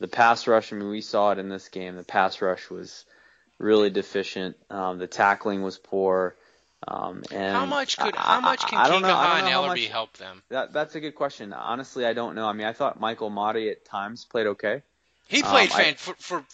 [0.00, 0.72] the pass rush.
[0.72, 1.94] I mean we saw it in this game.
[1.94, 3.04] The pass rush was
[3.58, 4.56] really deficient.
[4.70, 6.36] Um, the tackling was poor.
[6.86, 8.16] Um, and How much could?
[8.16, 9.88] I- How much can I don't Kincaid know- I don't and know how Ellerbe much-
[9.88, 10.42] help them?
[10.50, 11.52] that that's a good question.
[11.52, 12.46] Honestly, I don't know.
[12.46, 14.82] I mean, I thought Michael Mauti at times played okay.
[15.26, 16.44] He Um, played I- for for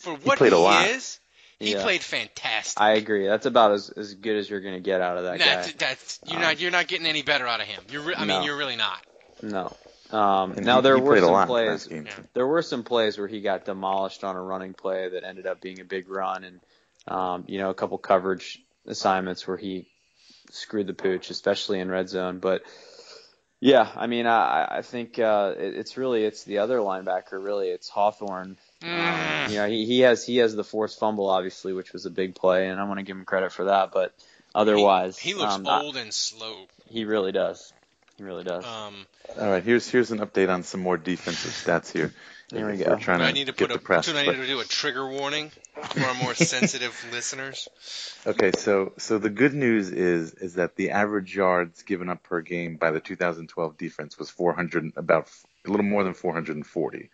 [0.00, 0.86] for what played a lot.
[0.88, 1.18] is.
[1.58, 1.82] He Yeah.
[1.82, 2.80] played fantastic.
[2.80, 3.26] I agree.
[3.26, 5.74] That's about as as good as you're going to get out of that that's, guy.
[5.78, 7.84] that's you're Um, not you're not getting any better out of him.
[7.90, 9.04] You're re- I mean you're really not.
[9.42, 9.76] No.
[10.10, 11.68] Um, now he- there he were played a some lot plays.
[11.68, 12.28] last game, too.
[12.34, 15.60] There were some plays where he got demolished on a running play that ended up
[15.60, 16.60] being a big run, and
[17.08, 19.86] um, you know a couple coverage assignments where he
[20.50, 22.38] screwed the pooch, especially in red zone.
[22.38, 22.62] But
[23.60, 27.32] yeah, I mean, I, I think uh, it, it's really it's the other linebacker.
[27.42, 28.56] Really, it's Hawthorne.
[28.82, 32.10] Um, you know, he, he has he has the forced fumble, obviously, which was a
[32.10, 33.92] big play, and I want to give him credit for that.
[33.92, 34.12] But
[34.54, 36.66] otherwise, He looks um, I- old and slow.
[36.88, 37.72] he really does.
[38.16, 38.64] He really does.
[38.64, 39.06] Um,
[39.40, 42.12] All right, here's here's an update on some more defensive stats here.
[42.52, 42.90] Here we go.
[42.90, 44.06] We're trying do to, I need to get put the a press.
[44.06, 45.50] do I but- need to do a trigger warning
[45.82, 47.68] for our more sensitive listeners?
[48.26, 52.40] Okay, so so the good news is is that the average yards given up per
[52.40, 55.28] game by the 2012 defense was 400, about
[55.66, 57.10] a little more than 440,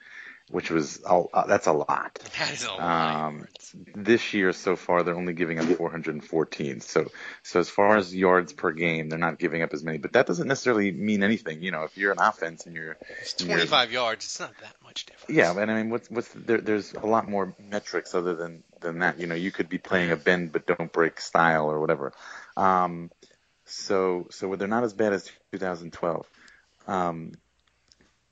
[0.50, 2.18] which was a, uh, that's a lot.
[2.38, 2.80] That is a lot.
[3.26, 3.48] Um,
[3.94, 6.80] this year so far, they're only giving up 414.
[6.80, 7.10] So
[7.42, 9.98] so as far as yards per game, they're not giving up as many.
[9.98, 11.62] But that doesn't necessarily mean anything.
[11.62, 14.24] You know, if you're an offense and you're It's and you're- 25 yards.
[14.24, 15.36] It's not that much different.
[15.36, 19.00] yeah, and I mean, what's what's there, there's a lot more metrics other than than
[19.00, 19.18] that.
[19.18, 22.12] You know, you could be playing a bend but don't break style or whatever.
[22.56, 23.10] Um,
[23.64, 26.26] so so they're not as bad as 2012.
[26.86, 27.32] Um,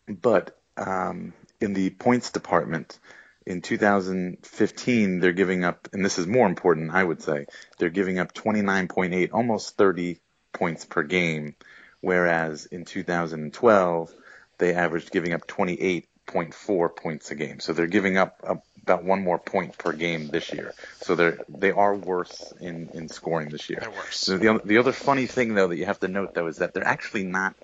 [0.09, 2.99] but um, in the points department,
[3.47, 7.47] in 2015, they're giving up, and this is more important, I would say,
[7.79, 10.19] they're giving up 29.8, almost 30
[10.53, 11.55] points per game,
[12.01, 14.13] whereas in 2012,
[14.59, 17.61] they averaged giving up 28.4 points a game.
[17.61, 20.73] So they're giving up a, about one more point per game this year.
[21.01, 23.81] So they're they are worse in, in scoring this year.
[23.81, 24.17] They're worse.
[24.17, 26.73] So the the other funny thing though that you have to note though is that
[26.73, 27.55] they're actually not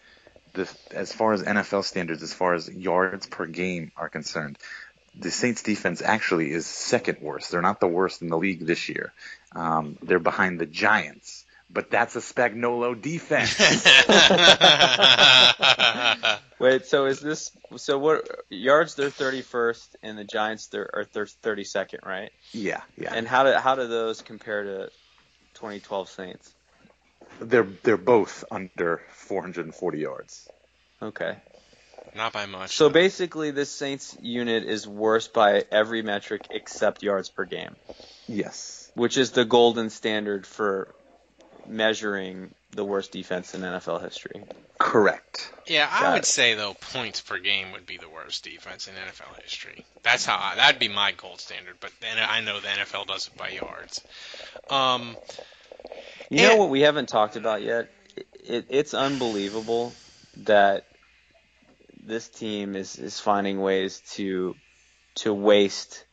[0.55, 4.59] the as far as NFL standards, as far as yards per game are concerned.
[5.15, 7.51] The Saints defense actually is second worst.
[7.51, 9.13] They're not the worst in the league this year.
[9.55, 13.59] Um, they're behind the Giants, but that's a Spagnuolo defense.
[16.59, 22.07] Wait, so is this so what yards they're 31st and the Giants they're are 32nd,
[22.07, 22.31] right?
[22.53, 23.13] yeah, yeah.
[23.15, 24.87] And how do how do those compare to
[25.55, 26.55] 2012 Saints?
[27.41, 30.49] They're they're both under 440 yards.
[31.01, 31.37] Okay.
[32.15, 32.77] Not by much.
[32.77, 37.75] So basically this Saints unit is worse by every metric except yards per game,
[38.29, 38.91] Yes.
[38.95, 40.95] which is the golden standard for
[41.67, 44.43] measuring the worst defense in NFL history.
[44.79, 45.53] Correct.
[45.67, 46.27] Yeah, I Got would it.
[46.27, 49.85] say though points per game would be the worst defense in NFL history.
[50.03, 51.77] That's how I, that'd be my gold standard.
[51.81, 54.01] But then I know the NFL does it by yards.
[54.69, 55.17] Um,
[56.31, 57.91] You know what we haven't talked about yet?
[58.17, 59.93] It, it, it's unbelievable
[60.39, 60.87] that
[62.05, 64.55] this team is, is finding ways to
[65.17, 66.05] to waste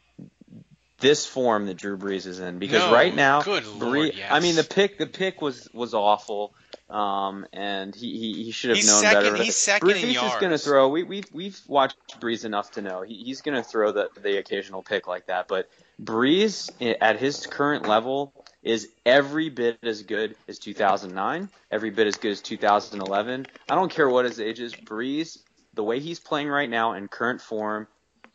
[1.00, 2.60] this form that Drew Brees is in.
[2.60, 4.28] Because No, right now, good Bree- Lord, yes.
[4.32, 6.54] I mean the pick the pick was was awful.
[6.90, 9.44] Um, and he, he, he should have He's known second- better.
[9.44, 10.90] he's second Brees in is going to throw.
[10.90, 14.38] We we we've watched Brees enough to know he, he's going to throw the the
[14.40, 15.48] occasional pick like that.
[15.48, 15.70] But
[16.02, 16.70] Brees
[17.00, 18.34] at his current level
[18.70, 23.48] is every bit as good as 2009, every bit as good as 2011.
[23.68, 24.76] I don't care what his age is.
[24.76, 25.40] Brees,
[25.74, 27.88] the way he's playing right now in current form,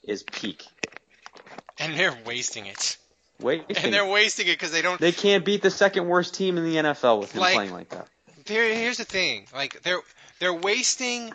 [0.02, 0.64] is peak.
[1.78, 2.96] and they're wasting it.
[3.38, 3.76] Wasting.
[3.76, 5.00] and they're wasting it because they don't.
[5.00, 7.90] They can't beat the second worst team in the NFL with him Like- playing like
[7.90, 8.08] that.
[8.44, 9.46] Here, here's the thing.
[9.54, 10.00] Like they're
[10.40, 11.32] they're wasting.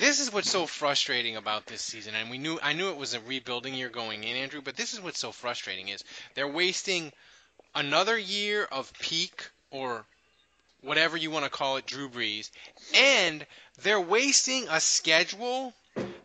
[0.00, 3.12] This is what's so frustrating about this season, and we knew I knew it was
[3.12, 4.62] a rebuilding year going in, Andrew.
[4.64, 6.02] But this is what's so frustrating is
[6.34, 7.12] they're wasting
[7.74, 10.04] another year of peak or
[10.82, 12.50] whatever you want to call it, Drew Brees,
[12.94, 13.46] and
[13.82, 15.72] they're wasting a schedule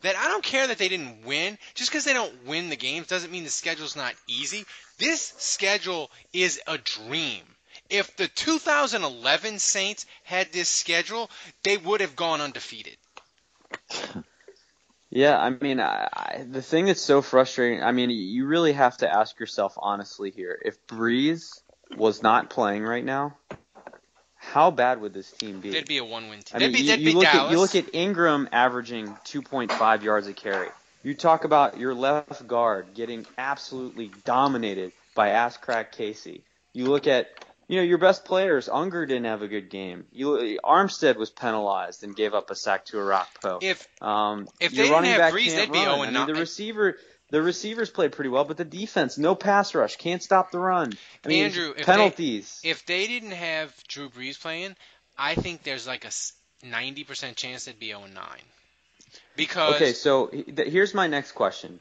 [0.01, 1.57] that I don't care that they didn't win.
[1.75, 4.65] Just because they don't win the games doesn't mean the schedule's not easy.
[4.97, 7.43] This schedule is a dream.
[7.89, 11.29] If the 2011 Saints had this schedule,
[11.63, 12.97] they would have gone undefeated.
[15.11, 17.81] Yeah, I mean, I, I, the thing that's so frustrating.
[17.81, 21.61] I mean, you really have to ask yourself honestly here: if Brees
[21.97, 23.35] was not playing right now,
[24.35, 25.71] how bad would this team be?
[25.71, 26.55] They'd be a one-win team.
[26.55, 29.07] I they'd mean, be, you, they'd you be look at you look at Ingram averaging
[29.25, 30.69] 2.5 yards a carry.
[31.01, 36.43] You talk about your left guard getting absolutely dominated by ass crack Casey.
[36.73, 37.27] You look at
[37.69, 38.67] you know your best players.
[38.67, 40.05] Unger didn't have a good game.
[40.11, 43.25] You Armstead was penalized and gave up a sack to a.
[43.61, 45.85] If um, if they didn't have Brees, they'd be run.
[45.85, 46.27] 0 I mean, 9.
[46.27, 46.97] the receiver.
[47.31, 50.93] The receivers played pretty well, but the defense, no pass rush, can't stop the run.
[51.23, 52.59] I mean, Andrew, if penalties.
[52.63, 54.75] They, if they didn't have Drew Brees playing,
[55.15, 56.11] I think there's like a
[56.65, 58.23] 90% chance they'd be 0 9.
[59.35, 61.79] Because Okay, so here's my next question.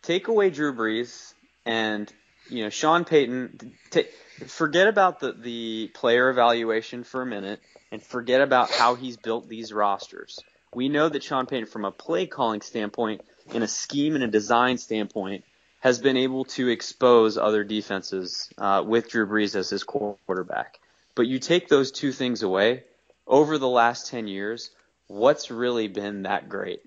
[0.00, 1.34] Take away Drew Brees
[1.66, 2.10] and
[2.48, 3.74] you know Sean Payton.
[3.90, 4.06] T-
[4.46, 7.60] forget about the the player evaluation for a minute,
[7.90, 10.40] and forget about how he's built these rosters.
[10.74, 13.22] We know that Sean Payton, from a play calling standpoint,
[13.52, 15.44] in a scheme and a design standpoint,
[15.80, 20.80] has been able to expose other defenses uh, with Drew Brees as his quarterback.
[21.14, 22.84] But you take those two things away,
[23.26, 24.70] over the last ten years,
[25.06, 26.82] what's really been that great?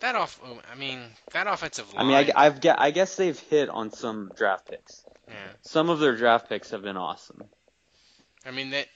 [0.00, 1.00] That off um, I mean,
[1.32, 2.06] that offensive line.
[2.06, 5.04] I mean, I, I've get, I guess they've hit on some draft picks.
[5.28, 5.34] yeah.
[5.62, 7.44] Some of their draft picks have been awesome.
[8.44, 8.88] I mean that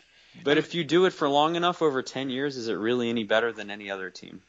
[0.42, 3.24] But if you do it for long enough, over 10 years, is it really any
[3.24, 4.40] better than any other team?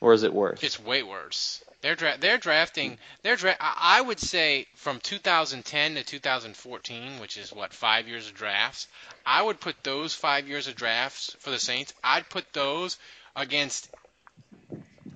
[0.00, 0.62] Or is it worse?
[0.62, 1.64] It's way worse.
[1.80, 2.98] They're dra- they're drafting.
[3.22, 8.28] They're dra- I I would say from 2010 to 2014, which is what five years
[8.28, 8.86] of drafts.
[9.24, 11.94] I would put those five years of drafts for the Saints.
[12.02, 12.98] I'd put those
[13.34, 13.88] against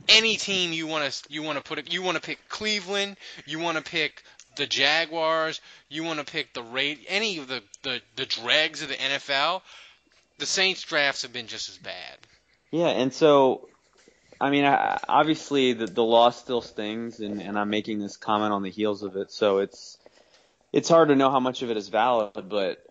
[0.09, 1.93] any team you want to you want to put it.
[1.93, 3.17] You want to pick Cleveland.
[3.47, 4.23] You want to pick
[4.57, 5.61] the Jaguars.
[5.89, 9.63] You want to pick the rate any of the, the the dregs of the NFL.
[10.39, 12.19] The Saints drafts have been just as bad.
[12.71, 13.69] Yeah, and so,
[14.41, 18.53] I mean, I, obviously the, the loss still stings, and, and I'm making this comment
[18.53, 19.99] on the heels of it, so it's
[20.73, 22.83] it's hard to know how much of it is valid, but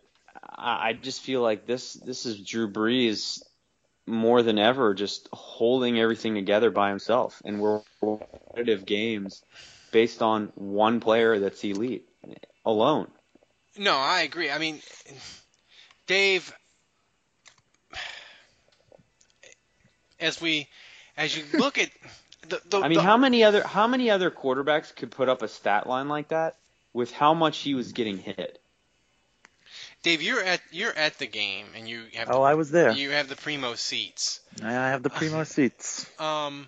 [0.47, 3.41] I, I just feel like this this is Drew Brees
[4.07, 9.43] more than ever just holding everything together by himself, and we're competitive games
[9.91, 12.07] based on one player that's elite
[12.65, 13.07] alone.
[13.77, 14.49] No, I agree.
[14.49, 14.81] I mean,
[16.07, 16.53] Dave,
[20.19, 20.67] as we,
[21.17, 21.89] as you look at
[22.47, 25.41] the, the I mean, the- how many other how many other quarterbacks could put up
[25.41, 26.57] a stat line like that
[26.93, 28.60] with how much he was getting hit?
[30.03, 32.91] Dave, you're at you're at the game, and you have Oh, I was there.
[32.91, 34.39] You have the primo seats.
[34.63, 36.09] I have the primo seats.
[36.19, 36.67] Um,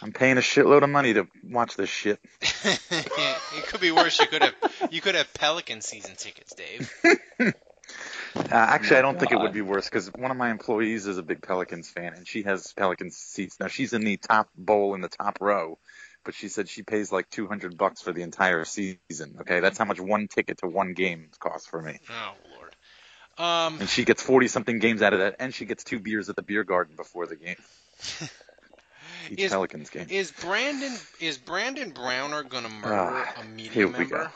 [0.00, 2.20] I'm paying a shitload of money to watch this shit.
[2.40, 4.20] it could be worse.
[4.20, 4.54] You could have
[4.90, 6.92] you could have Pelican season tickets, Dave.
[8.34, 11.18] Uh, actually, I don't think it would be worse because one of my employees is
[11.18, 13.60] a big Pelicans fan, and she has Pelicans seats.
[13.60, 15.78] Now she's in the top bowl in the top row,
[16.24, 19.36] but she said she pays like 200 bucks for the entire season.
[19.40, 21.98] Okay, that's how much one ticket to one game costs for me.
[22.10, 22.74] Oh Lord.
[23.38, 26.28] Um, And she gets 40 something games out of that, and she gets two beers
[26.28, 27.56] at the beer garden before the game.
[29.30, 30.06] Each is, Pelicans game.
[30.10, 34.32] is Brandon is Brandon Browner gonna murder Ah, a media Here we member?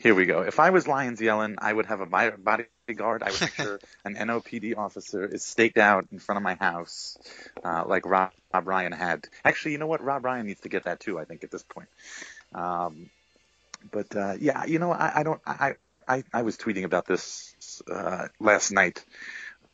[0.00, 0.40] Here we go.
[0.40, 3.22] If I was Lions yelling, I would have a bodyguard.
[3.22, 7.18] I would make sure an NOPD officer is staked out in front of my house,
[7.62, 9.28] uh, like Rob, Rob Ryan had.
[9.44, 10.02] Actually, you know what?
[10.02, 11.18] Rob Ryan needs to get that too.
[11.18, 11.88] I think at this point.
[12.54, 13.10] Um,
[13.92, 15.40] but uh, yeah, you know, I, I don't.
[15.46, 15.74] I,
[16.08, 19.04] I I was tweeting about this uh, last night.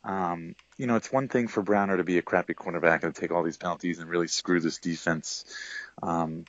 [0.03, 3.31] Um, you know, it's one thing for Browner to be a crappy cornerback and take
[3.31, 5.45] all these penalties and really screw this defense.
[6.03, 6.43] Um,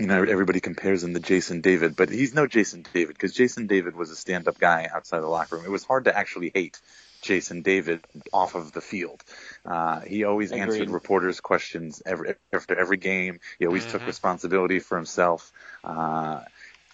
[0.00, 3.66] you know, everybody compares him to Jason David, but he's no Jason David because Jason
[3.66, 5.66] David was a stand-up guy outside the locker room.
[5.66, 6.80] It was hard to actually hate
[7.20, 8.00] Jason David
[8.32, 9.22] off of the field.
[9.64, 10.62] Uh, he always Agreed.
[10.62, 13.40] answered reporters' questions every, after every game.
[13.58, 14.06] He always took Mhm.
[14.06, 15.52] responsibility for himself.
[15.84, 16.40] Uh,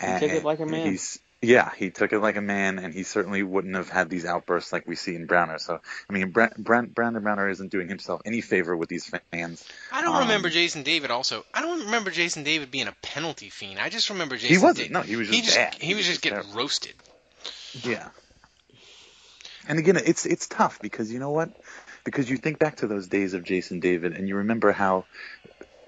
[0.01, 0.91] and took it like a man.
[0.91, 4.25] He's Yeah, he took it like a man, and he certainly wouldn't have had these
[4.25, 5.59] outbursts like we see in Browner.
[5.59, 5.81] So,
[6.11, 9.65] I mean, Bra- Bra- Brandon Browner isn't doing himself any favor with these fans.
[9.93, 11.11] I don't Um, remember Jason David.
[11.11, 13.79] Also, I don't remember Jason David being a penalty fiend.
[13.79, 14.57] I just remember Jason.
[14.57, 14.77] He wasn't.
[14.89, 15.75] David- No, he was he just just bad.
[15.81, 16.95] he was just getting roasted.
[17.85, 18.09] Yeah.
[19.69, 21.51] And again, it's it's tough because you know what?
[22.05, 25.07] Because you think back to those days of Jason David, and you remember how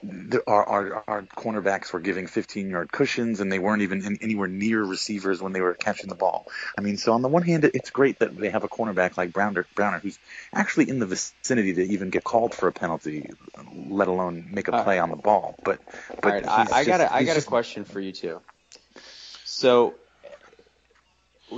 [0.03, 4.19] the, our, our our cornerbacks were giving 15 yard cushions, and they weren't even in,
[4.23, 6.47] anywhere near receivers when they were catching the ball.
[6.79, 9.33] I mean, so on the one hand, it's great that they have a cornerback like
[9.33, 10.19] Browner, Browner who's
[10.55, 13.29] actually in the vicinity to even get called for a penalty,
[13.75, 15.57] let alone make a All play on the ball.
[15.65, 15.81] But
[16.23, 18.41] but right, I, I got just- a, I he's a question for you too.
[19.45, 19.95] So,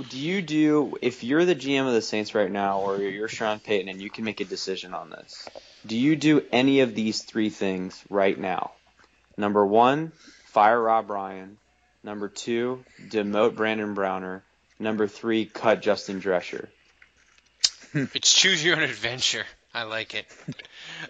[0.07, 3.59] do you do if you're the GM of the Saints right now, or you're Sean
[3.59, 5.47] Payton, and you can make a decision on this?
[5.85, 8.71] Do you do any of these three things right now?
[9.37, 10.11] Number one,
[10.45, 11.57] fire Rob Ryan.
[12.03, 14.43] Number two, demote Brandon Browner.
[14.79, 16.67] Number three, cut Justin Drescher.
[17.93, 19.45] it's choose your own adventure.
[19.73, 20.25] I like it.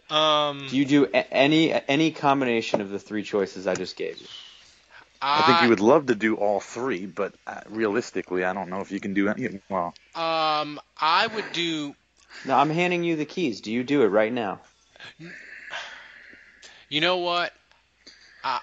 [0.09, 4.19] Um, Do you do a- any any combination of the three choices I just gave
[4.19, 4.27] you?
[5.23, 8.81] I think you would love to do all three, but uh, realistically, I don't know
[8.81, 9.59] if you can do any.
[9.69, 11.95] Well, Um, I would do.
[12.45, 13.61] No, I'm handing you the keys.
[13.61, 14.59] Do you do it right now?
[16.89, 17.53] You know what?
[18.43, 18.59] Uh,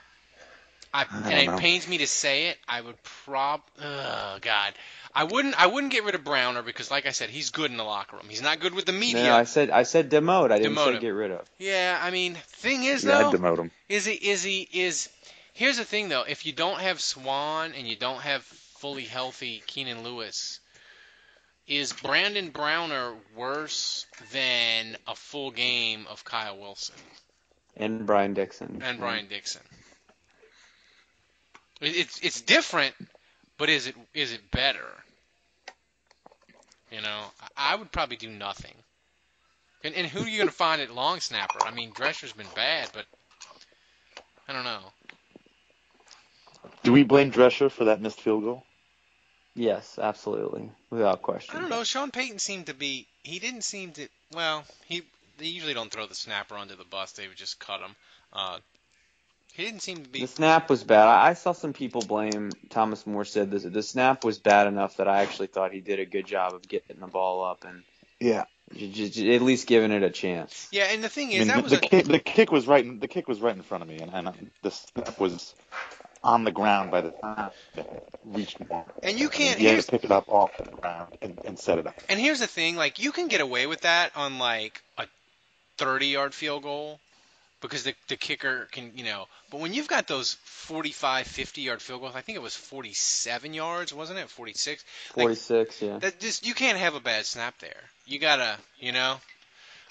[0.92, 1.58] I, don't and it know.
[1.58, 2.58] pains me to say it.
[2.68, 3.62] I would prob.
[3.82, 4.74] Oh God,
[5.14, 5.60] I wouldn't.
[5.60, 8.16] I wouldn't get rid of Browner because, like I said, he's good in the locker
[8.16, 8.26] room.
[8.28, 9.24] He's not good with the media.
[9.24, 10.50] No, I said I said demote.
[10.52, 11.00] I didn't Demote say him.
[11.00, 11.48] get rid of.
[11.58, 13.70] Yeah, I mean, thing is yeah, though, I'd demote him.
[13.88, 15.08] is he is he is.
[15.54, 19.62] Here's the thing though, if you don't have Swann and you don't have fully healthy
[19.66, 20.60] Keenan Lewis,
[21.68, 26.96] is Brandon Browner worse than a full game of Kyle Wilson
[27.76, 28.80] And Brian Dixon.
[28.82, 29.62] and Brian Dixon?
[31.80, 32.94] It's it's different,
[33.56, 34.86] but is it is it better?
[36.90, 37.20] You know,
[37.56, 38.74] I would probably do nothing.
[39.84, 41.64] And, and who are you going to find at long snapper?
[41.64, 43.04] I mean, Drescher's been bad, but
[44.48, 44.80] I don't know.
[46.82, 48.64] do we blame Drescher for that missed field goal?
[49.54, 51.56] Yes, absolutely, without question.
[51.56, 51.84] I don't know.
[51.84, 53.06] Sean Payton seemed to be.
[53.22, 54.08] He didn't seem to.
[54.32, 55.02] Well, he
[55.38, 57.12] they usually don't throw the snapper under the bus.
[57.12, 57.94] They would just cut him.
[58.32, 58.58] Uh,
[59.54, 60.20] he didn't seem to be.
[60.20, 61.06] The snap was bad.
[61.06, 63.64] I I saw some people blame Thomas Moore said this.
[63.64, 66.68] The snap was bad enough that I actually thought he did a good job of
[66.68, 67.82] getting the ball up and
[68.20, 68.44] Yeah.
[68.74, 70.68] j- j- j- at least giving it a chance.
[70.70, 72.52] Yeah, and the thing I is, mean, that the, was the a, kick, the kick
[72.52, 72.84] was right.
[72.84, 75.54] In, the kick was right in front of me, and, and the snap was
[76.22, 78.66] on the ground by the time it reached me.
[79.02, 81.58] And you can't- He had here's- to pick it up off the ground and, and
[81.58, 81.94] set it up.
[82.08, 85.06] And here's the thing, like you can get away with that on like a
[85.78, 87.00] 30-yard field goal
[87.60, 92.00] because the the kicker can, you know, but when you've got those 45, 50-yard field
[92.02, 94.28] goals, I think it was 47 yards, wasn't it?
[94.28, 94.84] 46.
[95.16, 95.98] Like, Forty six, yeah.
[95.98, 97.80] that just you can't have a bad snap there.
[98.06, 99.16] You got to, you know.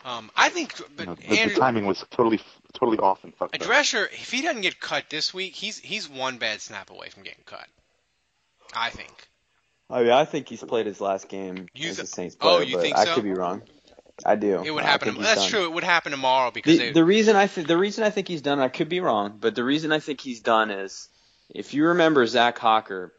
[0.06, 2.40] Um, I think but You know, the, the timing was totally
[2.78, 4.10] totally off and fucked a up.
[4.14, 7.44] If he doesn't get cut this week, he's he's one bad snap away from getting
[7.46, 7.66] cut.
[8.76, 9.12] I think.
[9.90, 12.52] I mean, I think he's played his last game You as th- a Saints player,
[12.52, 13.62] Oh, player, you but think I could be wrong.
[14.26, 14.62] I do.
[14.64, 15.14] It would happen.
[15.14, 15.50] think That's done.
[15.50, 15.64] true.
[15.66, 18.28] It would happen tomorrow because The, they, the reason I th- the reason I think
[18.28, 21.08] he's done, I could be wrong, but the reason I think he's done is,
[21.54, 23.14] if you remember Zach Hocker,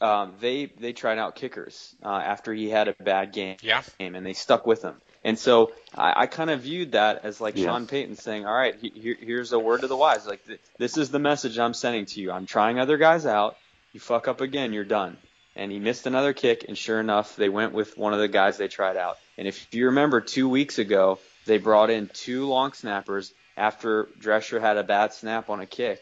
[0.00, 3.82] um, they they tried out kickers uh, after he had a bad game, Yeah.
[4.00, 4.94] and they stuck with him.
[5.26, 7.66] And so I, I kind of viewed that as like Yeah.
[7.66, 10.26] Sean Payton saying, "All right, he, here, here's a word to the wise.
[10.26, 12.30] Like th- this is the message I'm sending to you.
[12.30, 13.56] I'm trying other guys out.
[13.92, 15.16] You fuck up again, you're done."
[15.56, 18.56] And he missed another kick, and sure enough, they went with one of the guys
[18.56, 19.16] they tried out.
[19.38, 24.60] And if you remember, two weeks ago, they brought in two long snappers after Drescher
[24.60, 25.98] had a bad snap on a kick,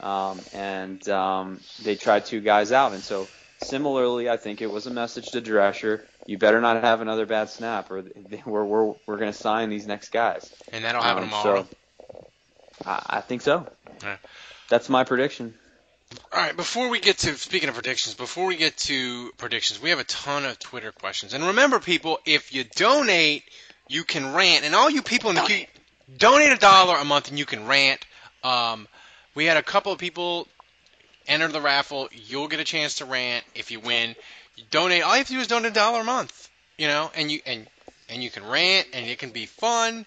[0.00, 2.92] um, and um, they tried two guys out.
[2.92, 3.28] And so
[3.62, 7.48] similarly, I think it was a message to Drescher: you better not have another bad
[7.50, 8.04] snap, or
[8.44, 10.52] we're we're we're going to sign these next guys.
[10.72, 11.66] and that'll happen Um, tomorrow.
[12.10, 12.28] So
[12.84, 13.66] I, I think so.
[14.02, 14.16] Yeah.
[14.68, 15.54] That's my prediction.
[16.32, 19.90] All right, before we get to speaking of predictions, before we get to predictions, we
[19.90, 21.34] have a ton of Twitter questions.
[21.34, 23.42] And remember, people, if you donate,
[23.88, 24.64] you can rant.
[24.64, 25.66] And all you people in the queue,
[26.16, 28.04] donate a dollar a month and you can rant.
[28.44, 28.86] Um,
[29.34, 30.46] we had a couple of people
[31.26, 32.08] enter the raffle.
[32.12, 34.14] You'll get a chance to rant if you win.
[34.56, 35.02] You donate.
[35.02, 36.48] All you have to do is donate a dollar a month.
[36.78, 37.66] You know, and you and
[38.08, 40.06] and you can rant, and it can be fun.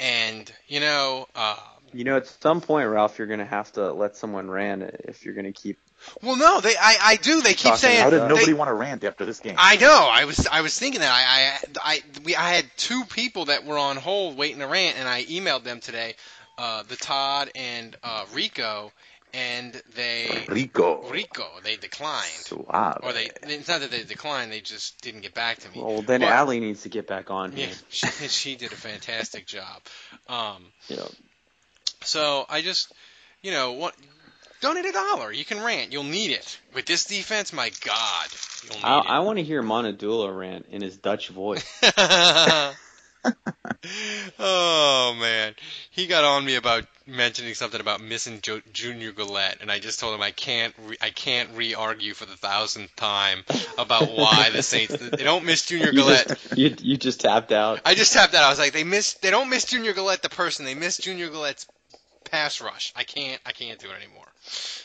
[0.00, 1.56] And you know, uh,
[1.92, 5.24] You know, at some point, Ralph, you're going to have to let someone rant if
[5.24, 5.78] you're going to keep.
[6.22, 7.40] well, no, they I, I do.
[7.42, 9.56] They keep saying How did they- nobody want to rant after this game?
[9.58, 10.08] I know.
[10.10, 13.64] I was I was thinking that I I I we I had two people that
[13.64, 16.14] were on hold waiting to rant, and I emailed them today.
[16.58, 18.92] uh, the Todd and uh, Rico,
[19.38, 21.08] and they Rico.
[21.10, 23.00] Rico they declined, Suave.
[23.02, 25.82] or they it's not that they declined, they just didn't get back to me.
[25.82, 27.74] Well, then But- Allie needs to get back on Yeah, here.
[27.88, 29.82] she, she did a fantastic job.
[30.28, 31.06] Um, Yeah.
[32.02, 32.92] so I just,
[33.42, 33.94] you know, what
[34.60, 35.30] donate a dollar.
[35.32, 35.92] You can rant.
[35.92, 37.52] You'll need it with this defense.
[37.52, 38.26] My God,
[38.64, 38.98] you'll need I.
[38.98, 41.64] I want to hear Monadula rant in his Dutch voice.
[44.38, 45.54] oh man,
[45.90, 50.00] he got on me about mentioning something about missing jo- Junior Galette, and I just
[50.00, 53.44] told him I can't re- I can't re-argue for the thousandth time
[53.78, 57.80] about why the Saints they don't miss Junior You just, you, you just tapped out.
[57.84, 58.42] I just tapped out.
[58.42, 61.28] I was like, they miss they don't miss Junior Galette the person, they miss Junior
[61.28, 61.66] Galette's
[62.30, 62.92] pass rush.
[62.96, 64.26] I can't I can't do it anymore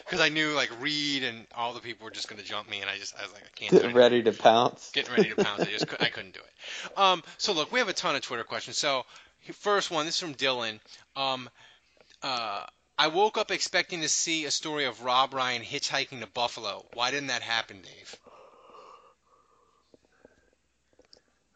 [0.05, 2.89] because I knew like Reed and all the people were just gonna jump me, and
[2.89, 3.93] I just I was like I can't do it.
[3.95, 4.91] Ready to pounce.
[4.93, 5.61] getting ready to pounce.
[5.61, 6.97] I just I couldn't do it.
[6.97, 8.77] Um, so look, we have a ton of Twitter questions.
[8.77, 9.03] So
[9.53, 10.79] first one, this is from Dylan.
[11.15, 11.49] Um,
[12.21, 12.65] uh,
[12.97, 16.85] I woke up expecting to see a story of Rob Ryan hitchhiking to Buffalo.
[16.93, 18.15] Why didn't that happen, Dave?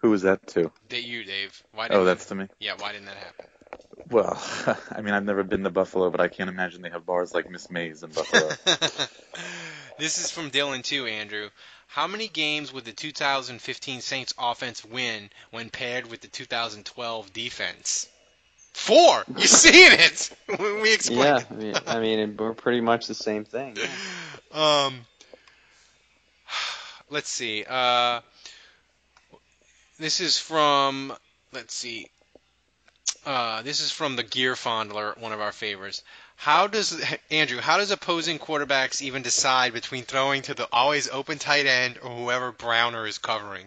[0.01, 0.71] Who was that to?
[0.89, 1.61] That you, Dave.
[1.73, 2.47] Why Oh, didn't that's to me.
[2.59, 3.45] Yeah, why didn't that happen?
[4.09, 4.41] Well,
[4.91, 7.49] I mean, I've never been to Buffalo, but I can't imagine they have bars like
[7.49, 8.49] Miss Mays in Buffalo.
[9.97, 11.49] This is from Dylan too, Andrew.
[11.87, 18.07] How many games would the 2015 Saints offense win when paired with the 2012 defense?
[18.73, 19.23] Four.
[19.35, 20.31] You seeing it?
[20.59, 21.47] we explained.
[21.59, 23.75] Yeah, I mean, I mean, we're pretty much the same thing.
[24.51, 24.99] Um,
[27.09, 27.65] let's see.
[27.67, 28.21] Uh,
[29.97, 31.11] this is from.
[31.53, 32.07] Let's see.
[33.25, 36.01] Uh, this is from the Gear Fondler, one of our favorites.
[36.37, 37.59] How does Andrew?
[37.59, 42.09] How does opposing quarterbacks even decide between throwing to the always open tight end or
[42.09, 43.65] whoever Browner is covering?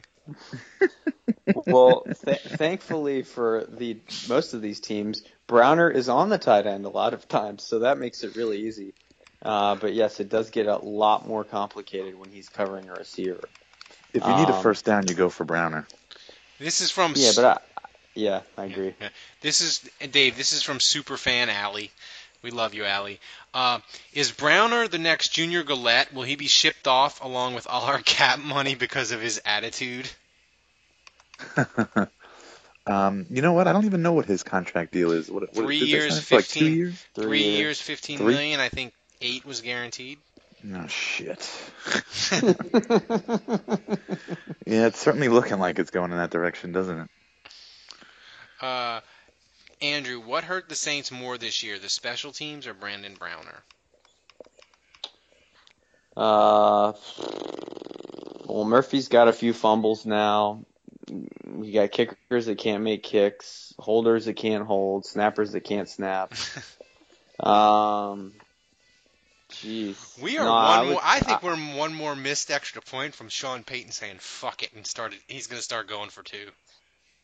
[1.67, 6.85] well, th- thankfully for the most of these teams, Browner is on the tight end
[6.85, 8.95] a lot of times, so that makes it really easy.
[9.43, 13.41] Uh, but yes, it does get a lot more complicated when he's covering a receiver.
[14.13, 15.87] if you need a Um, first down, you go for Browner.
[16.59, 17.15] This is from.
[17.17, 17.59] Yeah, but I,
[18.15, 18.95] yeah, I agree.
[19.01, 19.09] Yeah.
[19.41, 20.37] This is Dave.
[20.37, 21.91] This is from Superfan Alley.
[22.43, 23.21] We love you, Alley.
[23.53, 23.81] Uh,
[24.13, 26.13] is Browner the next Junior Galette?
[26.15, 30.09] Will he be shipped off along with all our cap money because of his attitude?
[32.87, 33.67] um, you know what?
[33.67, 35.31] I don't even know what his contract deal is.
[35.31, 36.77] What, what Three did they years, sign for, like two fifteen.
[36.77, 37.07] years?
[37.15, 38.35] Three years, fifteen Three?
[38.35, 38.61] million.
[38.61, 40.19] I think eight was guaranteed.
[40.63, 41.39] No shit.
[44.67, 47.09] yeah, it's certainly looking like it's going in that direction, doesn't it?
[48.61, 49.01] Uh,
[49.83, 53.63] Andrew, what hurt the Saints more this year, the special teams or Brandon Browner?
[56.17, 56.93] Uh,
[58.47, 60.65] well, Murphy's got a few fumbles now.
[61.09, 66.33] You got kickers that can't make kicks, holders that can't hold, snappers that can't snap.
[67.41, 68.33] um,
[69.51, 70.21] jeez.
[70.21, 70.95] We are No, one I more.
[70.95, 74.73] would- I think we're one more missed extra point from Sean Payton saying "fuck it"
[74.75, 75.19] and started.
[75.27, 76.49] He's gonna start going for two.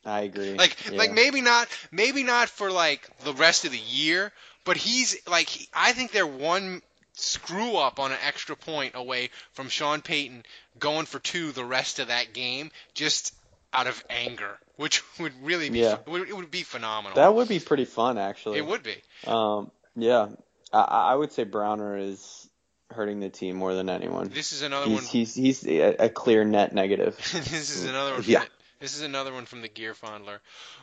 [0.07, 0.55] I agree.
[0.55, 0.99] Like, Yeah.
[0.99, 4.33] like maybe not, maybe not for like the rest of the year,
[4.65, 6.83] but he's like, he, I think they're one
[7.15, 10.45] screw up on an extra point away from Sean Payton
[10.79, 13.35] going for two the rest of that game, just
[13.73, 15.95] out of anger, which would really be, Yeah.
[15.95, 17.17] it would, it would be phenomenal.
[17.17, 18.59] That would be pretty fun, actually.
[18.59, 18.97] it would be.
[19.27, 20.29] Um, yeah,
[20.73, 22.49] I, I would say Browner is
[22.91, 24.29] hurting the team more than anyone.
[24.29, 25.05] This is another he's, one.
[25.05, 27.17] He's he's a, a clear net negative.
[27.33, 28.23] this is another one.
[28.27, 28.45] Yeah.
[28.87, 30.39] This is another one from the Gear Fondler.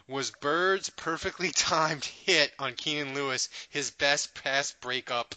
[0.09, 5.33] Was Byrd's perfectly timed hit on Keenan Lewis his best pass breakup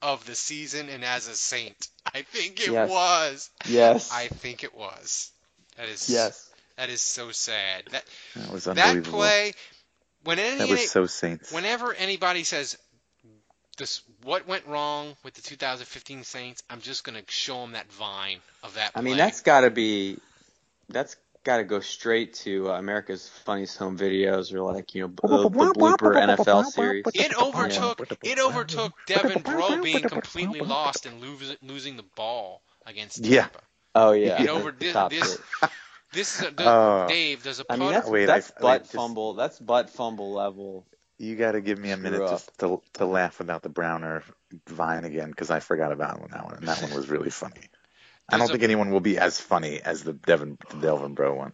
[0.00, 1.88] of the season and as a Saint?
[2.14, 2.88] I think it Yes.
[2.88, 3.50] was.
[3.68, 4.10] Yes.
[4.10, 5.30] I think it was.
[5.76, 6.08] That is.
[6.08, 6.48] Yes.
[6.78, 7.82] That is so sad.
[7.90, 8.04] That
[8.34, 9.18] That was that unbelievable.
[9.18, 9.52] play.
[10.24, 11.52] When any, That was so Saints.
[11.52, 12.78] Whenever anybody says
[13.76, 18.38] this, what went wrong with the 2015 Saints, I'm just gonna show them that vine
[18.62, 18.92] of that.
[18.94, 20.16] I mean, that's got to be,
[20.88, 21.14] that's
[21.46, 25.48] got to go straight to uh, America's Funniest Home Videos or like you know the,
[25.48, 27.04] the blooper NFL series.
[27.14, 33.22] It overtook it overtook Devin Breaux being completely lost and losing losing the ball against
[33.24, 33.32] Tampa.
[33.32, 33.46] Yeah.
[33.94, 35.68] Oh yeah, It over the this top this, three.
[36.12, 37.06] this is a, Oh.
[37.08, 37.42] Dave.
[37.42, 37.84] There's a I puddle.
[37.86, 39.34] mean, that's Wait, that's I- butt wait, just- fumble.
[39.34, 40.84] That's butt fumble level.
[41.18, 44.22] You got to give me a minute Screw just to to laugh about the Browner
[44.68, 46.56] vine again because I forgot about that one.
[46.56, 47.70] And that one was really funny.
[48.28, 51.34] I don't a- think anyone will be as funny as the Devin the Delvin Breaux
[51.34, 51.52] one.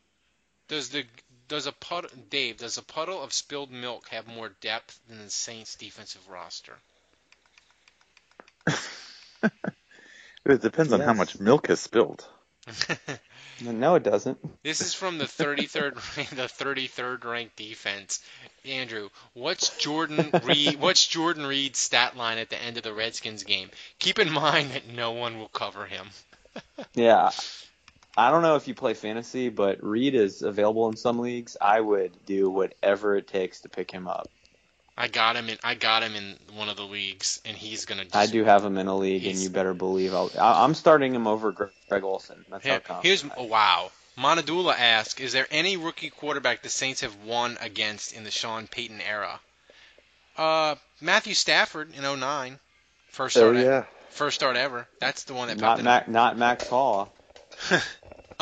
[0.69, 1.05] Does the
[1.49, 2.59] does a puddle Dave?
[2.59, 6.75] Does a puddle of spilled milk have more depth than the Saints' defensive roster?
[10.45, 12.27] It depends on how much milk has spilled.
[13.61, 14.39] No, it doesn't.
[14.65, 15.95] This is from the 33rd
[16.31, 18.21] the 33rd ranked defense.
[18.65, 23.45] Andrew, what's Jordan Reed what's Jordan Reed's stat line at the end of the Redskins
[23.45, 23.71] game?
[24.01, 26.09] Keep in mind that no one will cover him.
[26.95, 27.31] Yeah.
[28.17, 31.57] I don't know if you play fantasy, but Reed is available in some leagues.
[31.61, 34.29] I would do whatever it takes to pick him up.
[34.97, 38.07] I got him in I got him in one of the leagues and he's going
[38.07, 40.75] to I do have him in a league, and you better believe I'll, I- I'm
[40.75, 42.45] starting him over Gre- Greg Olsen.
[42.51, 43.91] That's Here, confident here's I oh, wow.
[44.19, 48.67] Monadula asks, is there any rookie quarterback the Saints have won against in the Sean
[48.67, 49.41] Payton era?
[50.37, 52.59] Uh, Matthew Stafford in 09.
[53.09, 53.85] First Oh, yeah.
[54.13, 54.87] First start ever.
[55.01, 55.85] That's the one that Not popped in.
[55.85, 57.13] Mac, not Max Hall.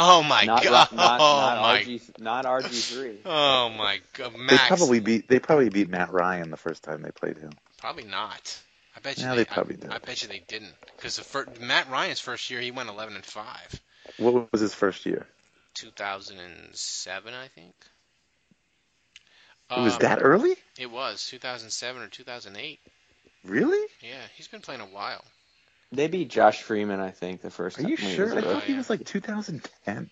[0.02, 0.92] Oh my not, god!
[0.92, 1.82] Ro- not, oh my!
[1.82, 3.18] RG, not RG three.
[3.26, 4.32] Oh my god!
[4.48, 7.50] They probably beat they probably beat Matt Ryan the first time they played him.
[7.76, 8.58] Probably not.
[8.96, 9.24] I bet you.
[9.24, 9.90] Yeah, they, they probably I, did.
[9.90, 10.72] I bet you they didn't.
[10.96, 13.80] Because the fir- Matt Ryan's first year, he went 11 and five.
[14.16, 15.26] What was his first year?
[15.74, 17.74] 2007, I think.
[19.70, 20.56] It was Um, that early?
[20.78, 22.80] It was 2007 or 2008.
[23.44, 23.86] Really?
[24.00, 25.24] Yeah, he's been playing a while.
[25.92, 28.32] They beat Josh Freeman, I think, the first Are you when sure?
[28.32, 30.10] I I a thought he was like 2010.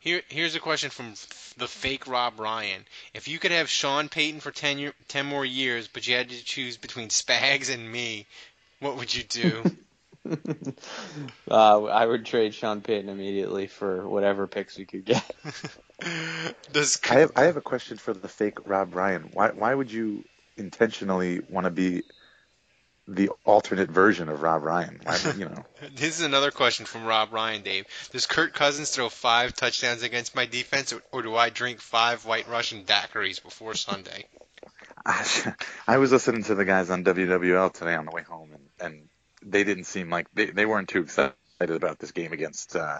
[0.00, 1.14] Here, here's a question from
[1.56, 2.84] the fake Rob Ryan.
[3.14, 6.30] If you could have Sean Payton for 10, year, 10 more years, but you had
[6.30, 8.26] to choose between Spags and me,
[8.80, 9.64] what would you do?
[11.50, 15.24] uh, I would trade Sean Payton immediately for whatever picks we could get.
[16.72, 19.30] Does I have I have a question for the fake Rob Ryan.
[19.32, 20.24] Why why would you
[20.56, 22.02] intentionally want to be
[23.08, 25.00] the alternate version of Rob Ryan?
[25.36, 25.64] You know.
[25.94, 27.86] This is another question from Rob Ryan, Dave.
[28.10, 32.24] Does Kirk Cousins throw five touchdowns against my defense, or, or do I drink five
[32.24, 34.26] White Russian daiquiris before Sunday?
[35.86, 39.08] I was listening to the guys on WWL today on the way home, and, and
[39.42, 42.98] they didn't seem like they, they weren't too excited about this game against uh,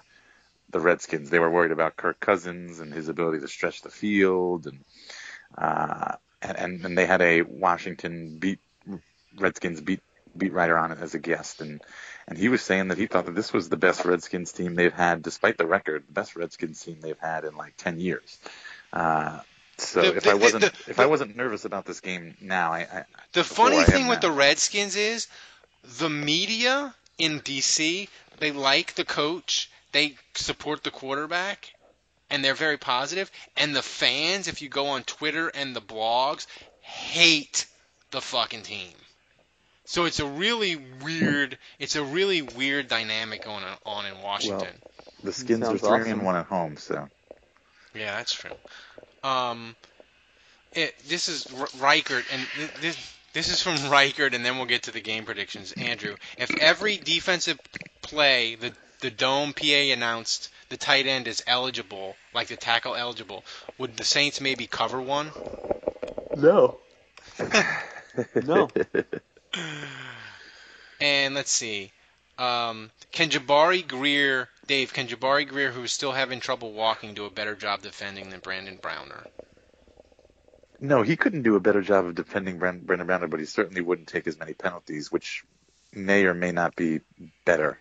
[0.70, 1.30] the Redskins.
[1.30, 4.84] They were worried about Kirk Cousins and his ability to stretch the field, and
[5.58, 8.60] uh, and, and and they had a Washington beat
[9.38, 10.00] Redskins beat
[10.36, 11.80] beat writer on it as a guest, and
[12.28, 14.92] and he was saying that he thought that this was the best Redskins team they've
[14.92, 18.38] had, despite the record, the best Redskins team they've had in like ten years.
[18.92, 19.40] Uh,
[19.78, 22.72] so The- if the- I wasn't the- if I wasn't nervous about this game now,
[22.72, 24.28] I, I The funny I thing with now.
[24.28, 25.28] the Redskins is
[25.84, 28.08] the media in DC,
[28.38, 31.72] they like the coach, they support the quarterback,
[32.28, 33.30] and they're very positive.
[33.56, 36.46] And the fans, if you go on Twitter and the blogs,
[36.80, 37.66] hate
[38.10, 38.92] the fucking team.
[39.86, 44.74] So it's a really weird, it's a really weird dynamic going on in Washington.
[45.22, 46.12] the Skins are Sounds three awesome.
[46.12, 47.08] and one at home, so
[47.94, 48.50] Yeah, that's true.
[49.22, 49.76] Um,
[50.74, 52.42] it, this is R- Reichert, and
[52.80, 52.96] this
[53.32, 55.72] this is from Reichert, and then we'll get to the game predictions.
[55.72, 57.58] Andrew, if every defensive
[58.02, 63.44] play the the dome PA announced the tight end is eligible, like the tackle eligible,
[63.78, 65.30] would the Saints maybe cover one?
[66.36, 66.78] No.
[68.42, 68.68] no.
[71.00, 71.92] And let's see.
[72.38, 77.30] Um, can Jabari Greer, Dave, can Jabari Greer, who's still having trouble walking, do a
[77.30, 79.24] better job defending than Brandon Browner?
[80.80, 83.80] no, he couldn't do a better job of defending Bren- Brendan Browner, but he certainly
[83.80, 85.44] wouldn't take as many penalties, which
[85.92, 87.00] may or may not be
[87.44, 87.78] better.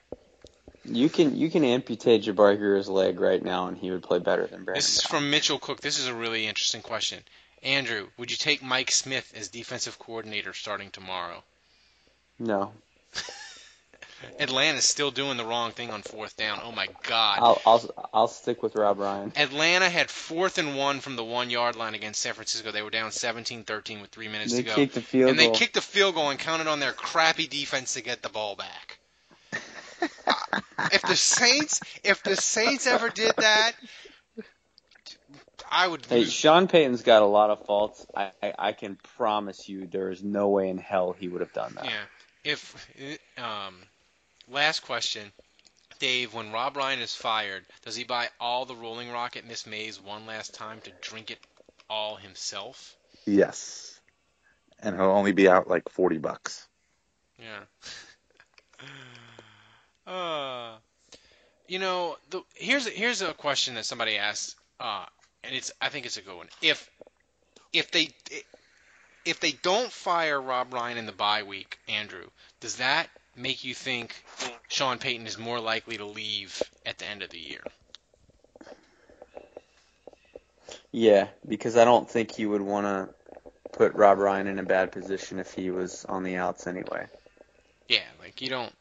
[0.86, 4.46] You can you can amputate Jabari Greer's leg right now, and he would play better
[4.46, 4.76] than Brandon.
[4.76, 5.82] This is from Mitchell Cook.
[5.82, 7.24] This is a really interesting question.
[7.64, 11.44] Andrew, would you take Mike Smith as defensive coordinator starting tomorrow?
[12.40, 12.74] No,
[14.40, 16.60] Atlanta's still doing the wrong thing on fourth down.
[16.64, 17.40] Oh my God.
[17.42, 19.32] I'll I'll I'll stick with Rob Ryan.
[19.36, 22.72] Atlanta had fourth and one from the one yard line against San Francisco.
[22.72, 24.76] They were down 17-13 with three minutes They to go.
[24.76, 25.56] kicked the field and they goal.
[25.56, 29.00] kicked the field goal and counted on their crappy defense to get the ball back.
[30.92, 33.74] if the Saints, if the Saints ever did that,
[35.72, 36.06] I would.
[36.06, 38.06] Hey, Sean Payton's got a lot of faults.
[38.16, 41.54] I, I I can promise you, there is no way in hell he would have
[41.54, 41.86] done that.
[41.86, 42.04] Yeah.
[42.44, 42.88] If
[43.38, 43.76] um,
[44.50, 45.32] last question,
[46.00, 49.66] Dave, when Rob Ryan is fired, does he buy all the Rolling Rock at Miss
[49.66, 51.40] Mays one last time to drink it
[51.90, 52.96] all himself?
[53.26, 54.00] Yes,
[54.80, 56.68] and he'll only be out like forty bucks.
[57.40, 57.62] Yeah.
[60.12, 60.76] uh,
[61.68, 65.06] you know, the, here's a, here's a question that somebody asked, uh,
[65.46, 66.48] and it's I think it's a good one.
[66.62, 66.90] If
[67.74, 68.10] if they
[69.26, 72.28] if they don't fire Rob Ryan in the bye week, Andrew,
[72.60, 74.16] does that make you think
[74.68, 77.62] Sean Payton is more likely to leave at the end of the year?
[80.92, 83.10] Yeah, because I don't think he would want to
[83.74, 87.08] put Rob Ryan in a bad position if he was on the outs anyway.
[87.90, 88.74] Yeah, like you don't.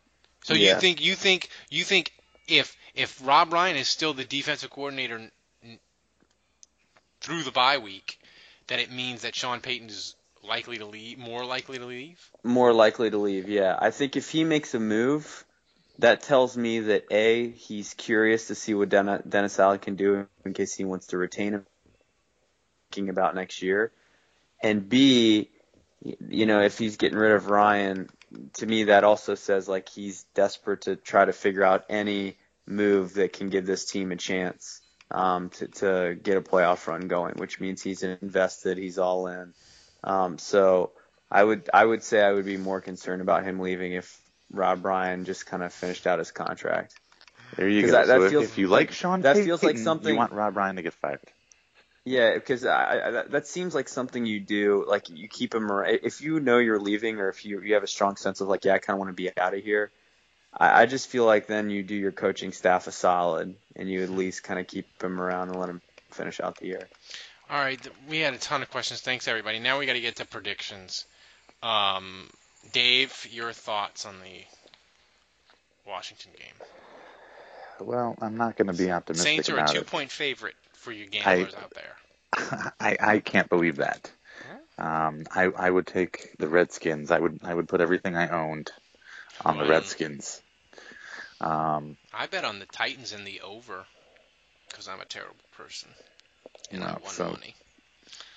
[0.44, 2.12] So you think you think you think
[2.46, 5.30] if if Rob Ryan is still the defensive coordinator
[7.24, 8.18] through the bye week,
[8.66, 12.20] that it means that Sean Payton is likely to leave, more likely to leave.
[12.42, 13.78] More likely to leave, yeah.
[13.80, 15.44] I think if he makes a move,
[16.00, 20.26] that tells me that A, he's curious to see what Den- Dennis Allen can do
[20.44, 21.66] in case he wants to retain him,
[22.90, 23.90] thinking about next year.
[24.62, 25.50] And B,
[26.28, 28.10] you know, if he's getting rid of Ryan,
[28.54, 33.14] to me that also says like he's desperate to try to figure out any move
[33.14, 34.82] that can give this team a chance
[35.14, 39.54] um, to, to get a playoff run going, which means he's invested, he's all in.
[40.02, 40.90] Um, so
[41.30, 44.20] I would I would say I would be more concerned about him leaving if
[44.52, 46.94] Rob Ryan just kind of finished out his contract.
[47.56, 47.92] There you go.
[47.92, 50.12] that- that so if- feels if you like like- Sean that Payton, feels like something-
[50.12, 51.20] you want Rob Ryan to get fired.
[52.06, 54.84] Yeah, because I, I, that, that seems like something you do.
[54.86, 56.00] Like you keep him around.
[56.02, 58.66] If you know you're leaving, or if you you have a strong sense of like,
[58.66, 59.90] yeah, I kind of want to be out of here.
[60.56, 64.02] I, I just feel like then you do your coaching staff a solid, and you
[64.02, 65.80] at least kind of keep him around and let him
[66.10, 66.88] finish out the year.
[67.50, 69.00] All right, we had a ton of questions.
[69.00, 69.58] Thanks everybody.
[69.58, 71.04] Now we got to get to predictions.
[71.62, 72.28] Um,
[72.72, 74.44] Dave, your thoughts on the
[75.86, 77.86] Washington game?
[77.86, 79.78] Well, I'm not going to be optimistic Saints are a about it.
[79.80, 82.72] two-point favorite for you gamblers out there.
[82.80, 84.10] I, I can't believe that.
[84.76, 87.12] Um, I I would take the Redskins.
[87.12, 88.72] I would I would put everything I owned
[89.44, 89.64] on the.
[89.64, 90.42] Redskins.
[91.40, 93.84] Um, I bet on the Titans and the over
[94.68, 95.90] because I'm a terrible person
[96.70, 97.54] and I won so money.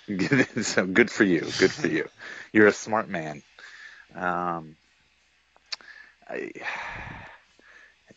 [0.62, 1.42] so good for you.
[1.42, 2.08] Good for you.
[2.54, 3.44] You're a smart man.
[4.16, 4.76] Um,
[6.28, 6.52] I,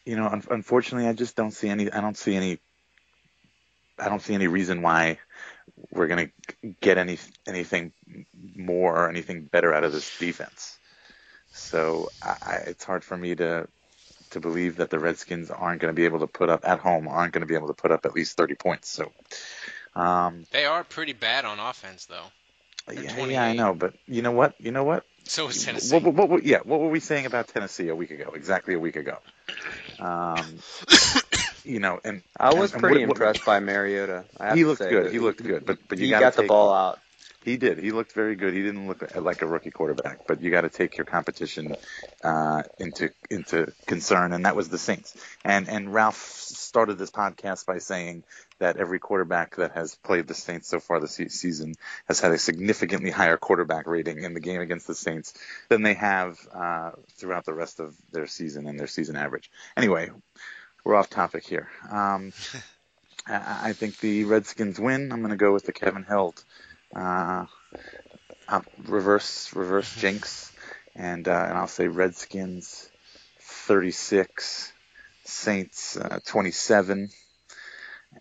[0.05, 1.91] you know, un- unfortunately, I just don't see any.
[1.91, 2.59] I don't see any.
[3.99, 5.19] I don't see any reason why
[5.91, 6.31] we're gonna
[6.81, 7.93] get any anything
[8.57, 10.79] more or anything better out of this defense.
[11.53, 13.69] So I, I, it's hard for me to
[14.31, 17.09] to believe that the Redskins aren't going to be able to put up at home
[17.09, 18.89] aren't going to be able to put up at least 30 points.
[18.89, 19.11] So
[19.97, 22.27] um, They are pretty bad on offense though.
[22.87, 23.33] They're yeah, 28.
[23.33, 24.55] yeah, I know, but you know what?
[24.61, 25.05] You know what?
[25.25, 25.95] So is Tennessee.
[25.99, 28.31] What, what, what, yeah, what were we saying about Tennessee a week ago?
[28.35, 29.19] Exactly a week ago.
[29.99, 30.59] Um,
[31.65, 34.25] you know, and I was and pretty what- what- impressed by Mariota.
[34.39, 35.13] I have he to looked say good.
[35.13, 37.01] He looked good, but but you he gotta got the take- ball out.
[37.43, 37.79] He did.
[37.79, 38.53] He looked very good.
[38.53, 41.75] He didn't look like a rookie quarterback, but you got to take your competition
[42.23, 45.17] uh, into into concern, and that was the Saints.
[45.43, 48.25] And and Ralph started this podcast by saying
[48.59, 51.75] that every quarterback that has played the Saints so far this season
[52.09, 55.33] has had a significantly higher quarterback rating in the game against the Saints
[55.71, 59.51] than they have uh, throughout the rest of their season and their season average.
[59.79, 60.11] Anyway,
[60.85, 61.71] we're off topic here.
[61.91, 62.35] Um,
[63.27, 65.13] I think the Redskins win.
[65.13, 66.43] I'm going to go with the Kevin Held
[66.95, 67.47] uh,
[68.79, 70.53] reverse reverse jinx,
[70.95, 72.91] and uh, and I'll say Redskins
[73.41, 74.73] 36,
[75.25, 77.09] Saints uh, 27,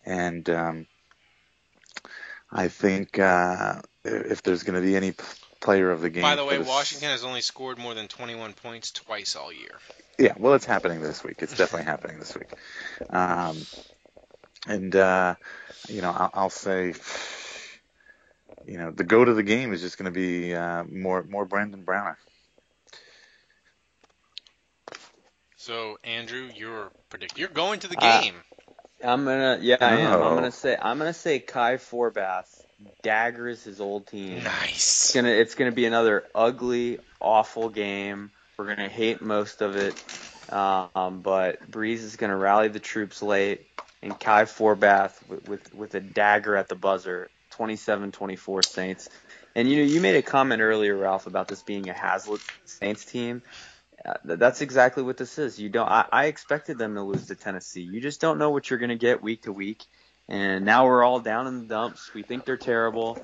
[0.06, 0.86] and um,
[2.52, 5.24] I think uh, if there's going to be any p-
[5.62, 6.24] player of the game.
[6.24, 9.80] By the way, this- Washington has only scored more than 21 points twice all year.
[10.18, 11.38] Yeah, well, it's happening this week.
[11.40, 12.50] It's definitely happening this week.
[13.10, 13.58] Um,
[14.68, 15.36] and uh,
[15.88, 16.94] you know, I'll, I'll say,
[18.66, 21.46] you know, the go to the game is just going to be uh, more more
[21.46, 22.18] Brandon Browner.
[25.58, 28.36] So Andrew, you're predict you're going to the Uh, game.
[29.04, 30.14] I'm gonna, yeah, I am.
[30.22, 30.28] Oh.
[30.30, 32.48] I'm gonna say, I'm gonna say Kai Forbath
[33.02, 34.44] daggers his old team.
[34.44, 35.06] nice.
[35.06, 38.32] It's gonna, it's gonna be another ugly, awful game.
[38.58, 39.96] We're gonna hate most of it,
[40.52, 43.66] um, but Brees is gonna rally the troops late,
[44.02, 47.30] and Kai Forbath with, with with a dagger at the buzzer,
[47.60, 49.10] 27-24 Saints.
[49.56, 53.06] And you know, you made a comment earlier, Ralph, about this being a Hazlitt Saints
[53.06, 53.42] team.
[54.06, 55.60] Uh, th- that's exactly what this is.
[55.60, 55.90] You don't.
[55.90, 57.82] I, I expected them to lose to Tennessee.
[57.82, 59.84] You just don't know what you're going to get week to week.
[60.30, 62.14] And now we're all down in the dumps.
[62.14, 63.16] We think they're terrible.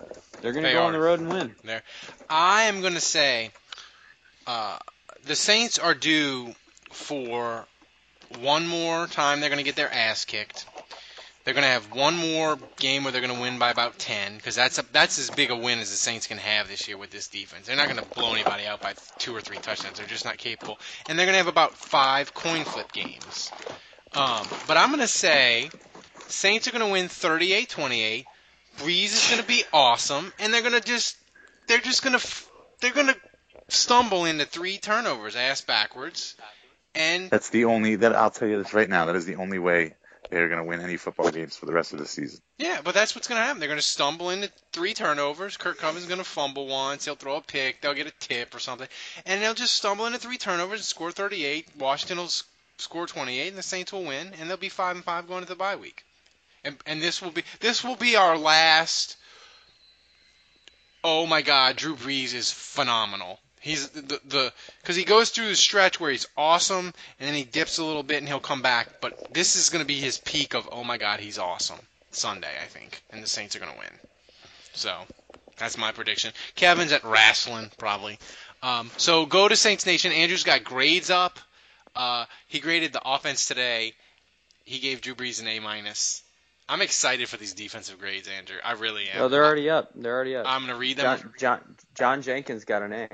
[0.42, 0.88] They're going to They go are.
[0.88, 1.56] on the road and win.
[1.64, 1.84] There.
[2.30, 3.52] I am going to say
[4.48, 4.80] uh,
[5.28, 6.54] the Saints are due
[6.92, 7.66] for
[8.40, 9.40] one more time.
[9.40, 10.66] They're going to get their ass kicked.
[11.46, 14.36] They're going to have one more game where they're going to win by about 10
[14.36, 16.98] because that's a, that's as big a win as the Saints can have this year
[16.98, 17.68] with this defense.
[17.68, 19.98] They're not going to blow anybody out by two or three touchdowns.
[19.98, 20.80] They're just not capable.
[21.08, 23.52] And they're going to have about five coin flip games.
[24.16, 25.70] Um, but I'm going to say
[26.28, 28.26] Saints are going to win 38-28.
[28.80, 31.16] Brees is going to be awesome, and they're going to just
[31.68, 32.28] they're just going to
[32.82, 33.16] they're going to
[33.70, 36.36] stumble into three turnovers ass backwards.
[36.94, 39.06] And That's the only that I'll tell you this right now.
[39.06, 39.96] That is the only way
[40.30, 42.40] they're going to win any football games for the rest of the season.
[42.58, 43.60] yeah, but that's what's going to happen.
[43.60, 45.58] They're going to stumble into three turnovers.
[45.58, 47.06] Kirk Cousins is going to fumble once.
[47.06, 47.82] He'll throw a pick.
[47.82, 48.88] They'll get a tip or something,
[49.26, 51.68] and they'll just stumble into three turnovers and score 38.
[51.78, 52.32] Washington will
[52.78, 55.50] score 28, and the Saints will win, and they'll be five and five going to
[55.50, 56.04] the bye week.
[56.64, 59.18] And and this will be this will be our last.
[61.04, 63.40] Oh my God, Drew Brees is phenomenal.
[63.66, 67.44] He's the the because he goes through the stretch where he's awesome, and then he
[67.44, 69.02] dips a little bit, and he'll come back.
[69.02, 71.80] But this is going to be his peak of oh my God, he's awesome.
[72.12, 73.90] Sunday, I think, and the Saints are going to win.
[74.74, 74.96] So
[75.58, 76.32] that's my prediction.
[76.54, 78.20] Kevin's at wrestling probably.
[78.62, 80.12] Um, so go to Saints Nation.
[80.12, 81.40] Andrew's got grades up.
[81.96, 83.94] Uh, he graded the offense today.
[84.64, 86.22] He gave Drew Brees an A minus.
[86.70, 88.58] I'm excited for these defensive grades, Andrew.
[88.64, 89.18] I really am.
[89.18, 89.90] No, they're already up.
[89.96, 90.46] They're already up.
[90.48, 91.18] I'm gonna read them.
[91.18, 93.10] John, John, John Jenkins got an A.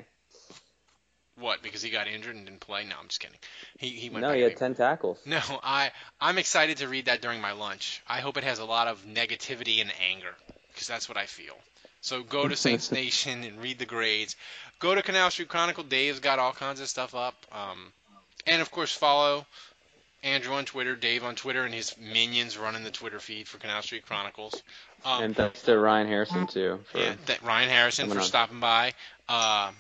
[1.42, 1.62] What?
[1.62, 2.86] Because he got injured and didn't play?
[2.86, 3.38] No, I'm just kidding.
[3.78, 4.22] He he went.
[4.22, 5.20] No, he had ten tackles.
[5.26, 8.02] No, I I'm excited to read that during my lunch.
[8.08, 10.34] I hope it has a lot of negativity and anger
[10.72, 11.56] because that's what I feel.
[12.02, 14.36] So go to Saints Nation and read the grades.
[14.80, 15.84] Go to Canal Street Chronicle.
[15.84, 17.36] Dave's got all kinds of stuff up.
[17.52, 17.92] Um,
[18.48, 19.46] and of course follow
[20.24, 23.82] Andrew on Twitter, Dave on Twitter, and his minions running the Twitter feed for Canal
[23.82, 24.62] Street Chronicles.
[25.04, 26.80] Um, and thanks to Ryan Harrison too.
[26.94, 28.24] Yeah, that Ryan Harrison for on.
[28.24, 28.94] stopping by.
[29.28, 29.72] Uh,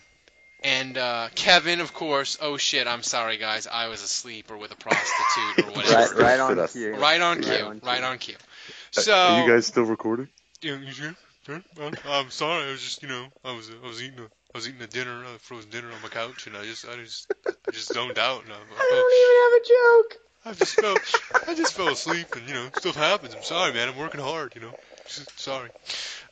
[0.63, 2.37] and uh, Kevin, of course.
[2.41, 2.87] Oh shit!
[2.87, 3.67] I'm sorry, guys.
[3.67, 6.15] I was asleep or with a prostitute or whatever.
[6.15, 6.73] Right, right on Fit us.
[6.73, 6.95] cue.
[6.95, 7.51] Right on cue.
[7.51, 8.35] Right Right on on, cue.
[8.35, 9.03] cue.
[9.03, 9.13] So.
[9.13, 10.27] Are you guys still recording?
[10.61, 11.15] Yeah, you sure?
[11.45, 11.61] Sure.
[11.81, 12.67] I'm, I'm sorry.
[12.67, 14.87] I was just, you know, I was, I was eating a, I was eating a
[14.87, 18.19] dinner, a frozen dinner on my couch, and I just, I just, I just zoned
[18.19, 20.21] out, and I, I, don't even have a joke.
[20.43, 23.33] I just fell, I just fell asleep, and you know, stuff happens.
[23.33, 23.89] I'm sorry, man.
[23.89, 24.73] I'm working hard, you know.
[25.11, 25.69] Sorry.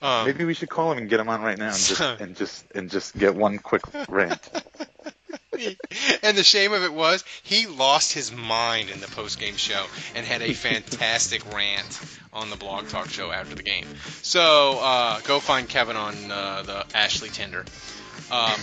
[0.02, 2.36] Um, Maybe we should call him and get him on right now and just and
[2.36, 4.50] just and just get one quick rant.
[6.24, 10.26] and the shame of it was he lost his mind in the post-game show and
[10.26, 12.00] had a fantastic rant
[12.32, 13.86] on the blog talk show after the game.
[14.22, 17.66] So uh, go find Kevin on uh, the Ashley Tinder.
[18.32, 18.60] Um,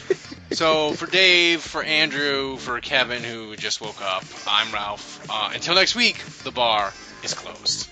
[0.50, 5.24] so for Dave, for Andrew, for Kevin who just woke up, I'm Ralph.
[5.30, 6.92] Uh, until next week, the bar
[7.22, 7.88] is closed.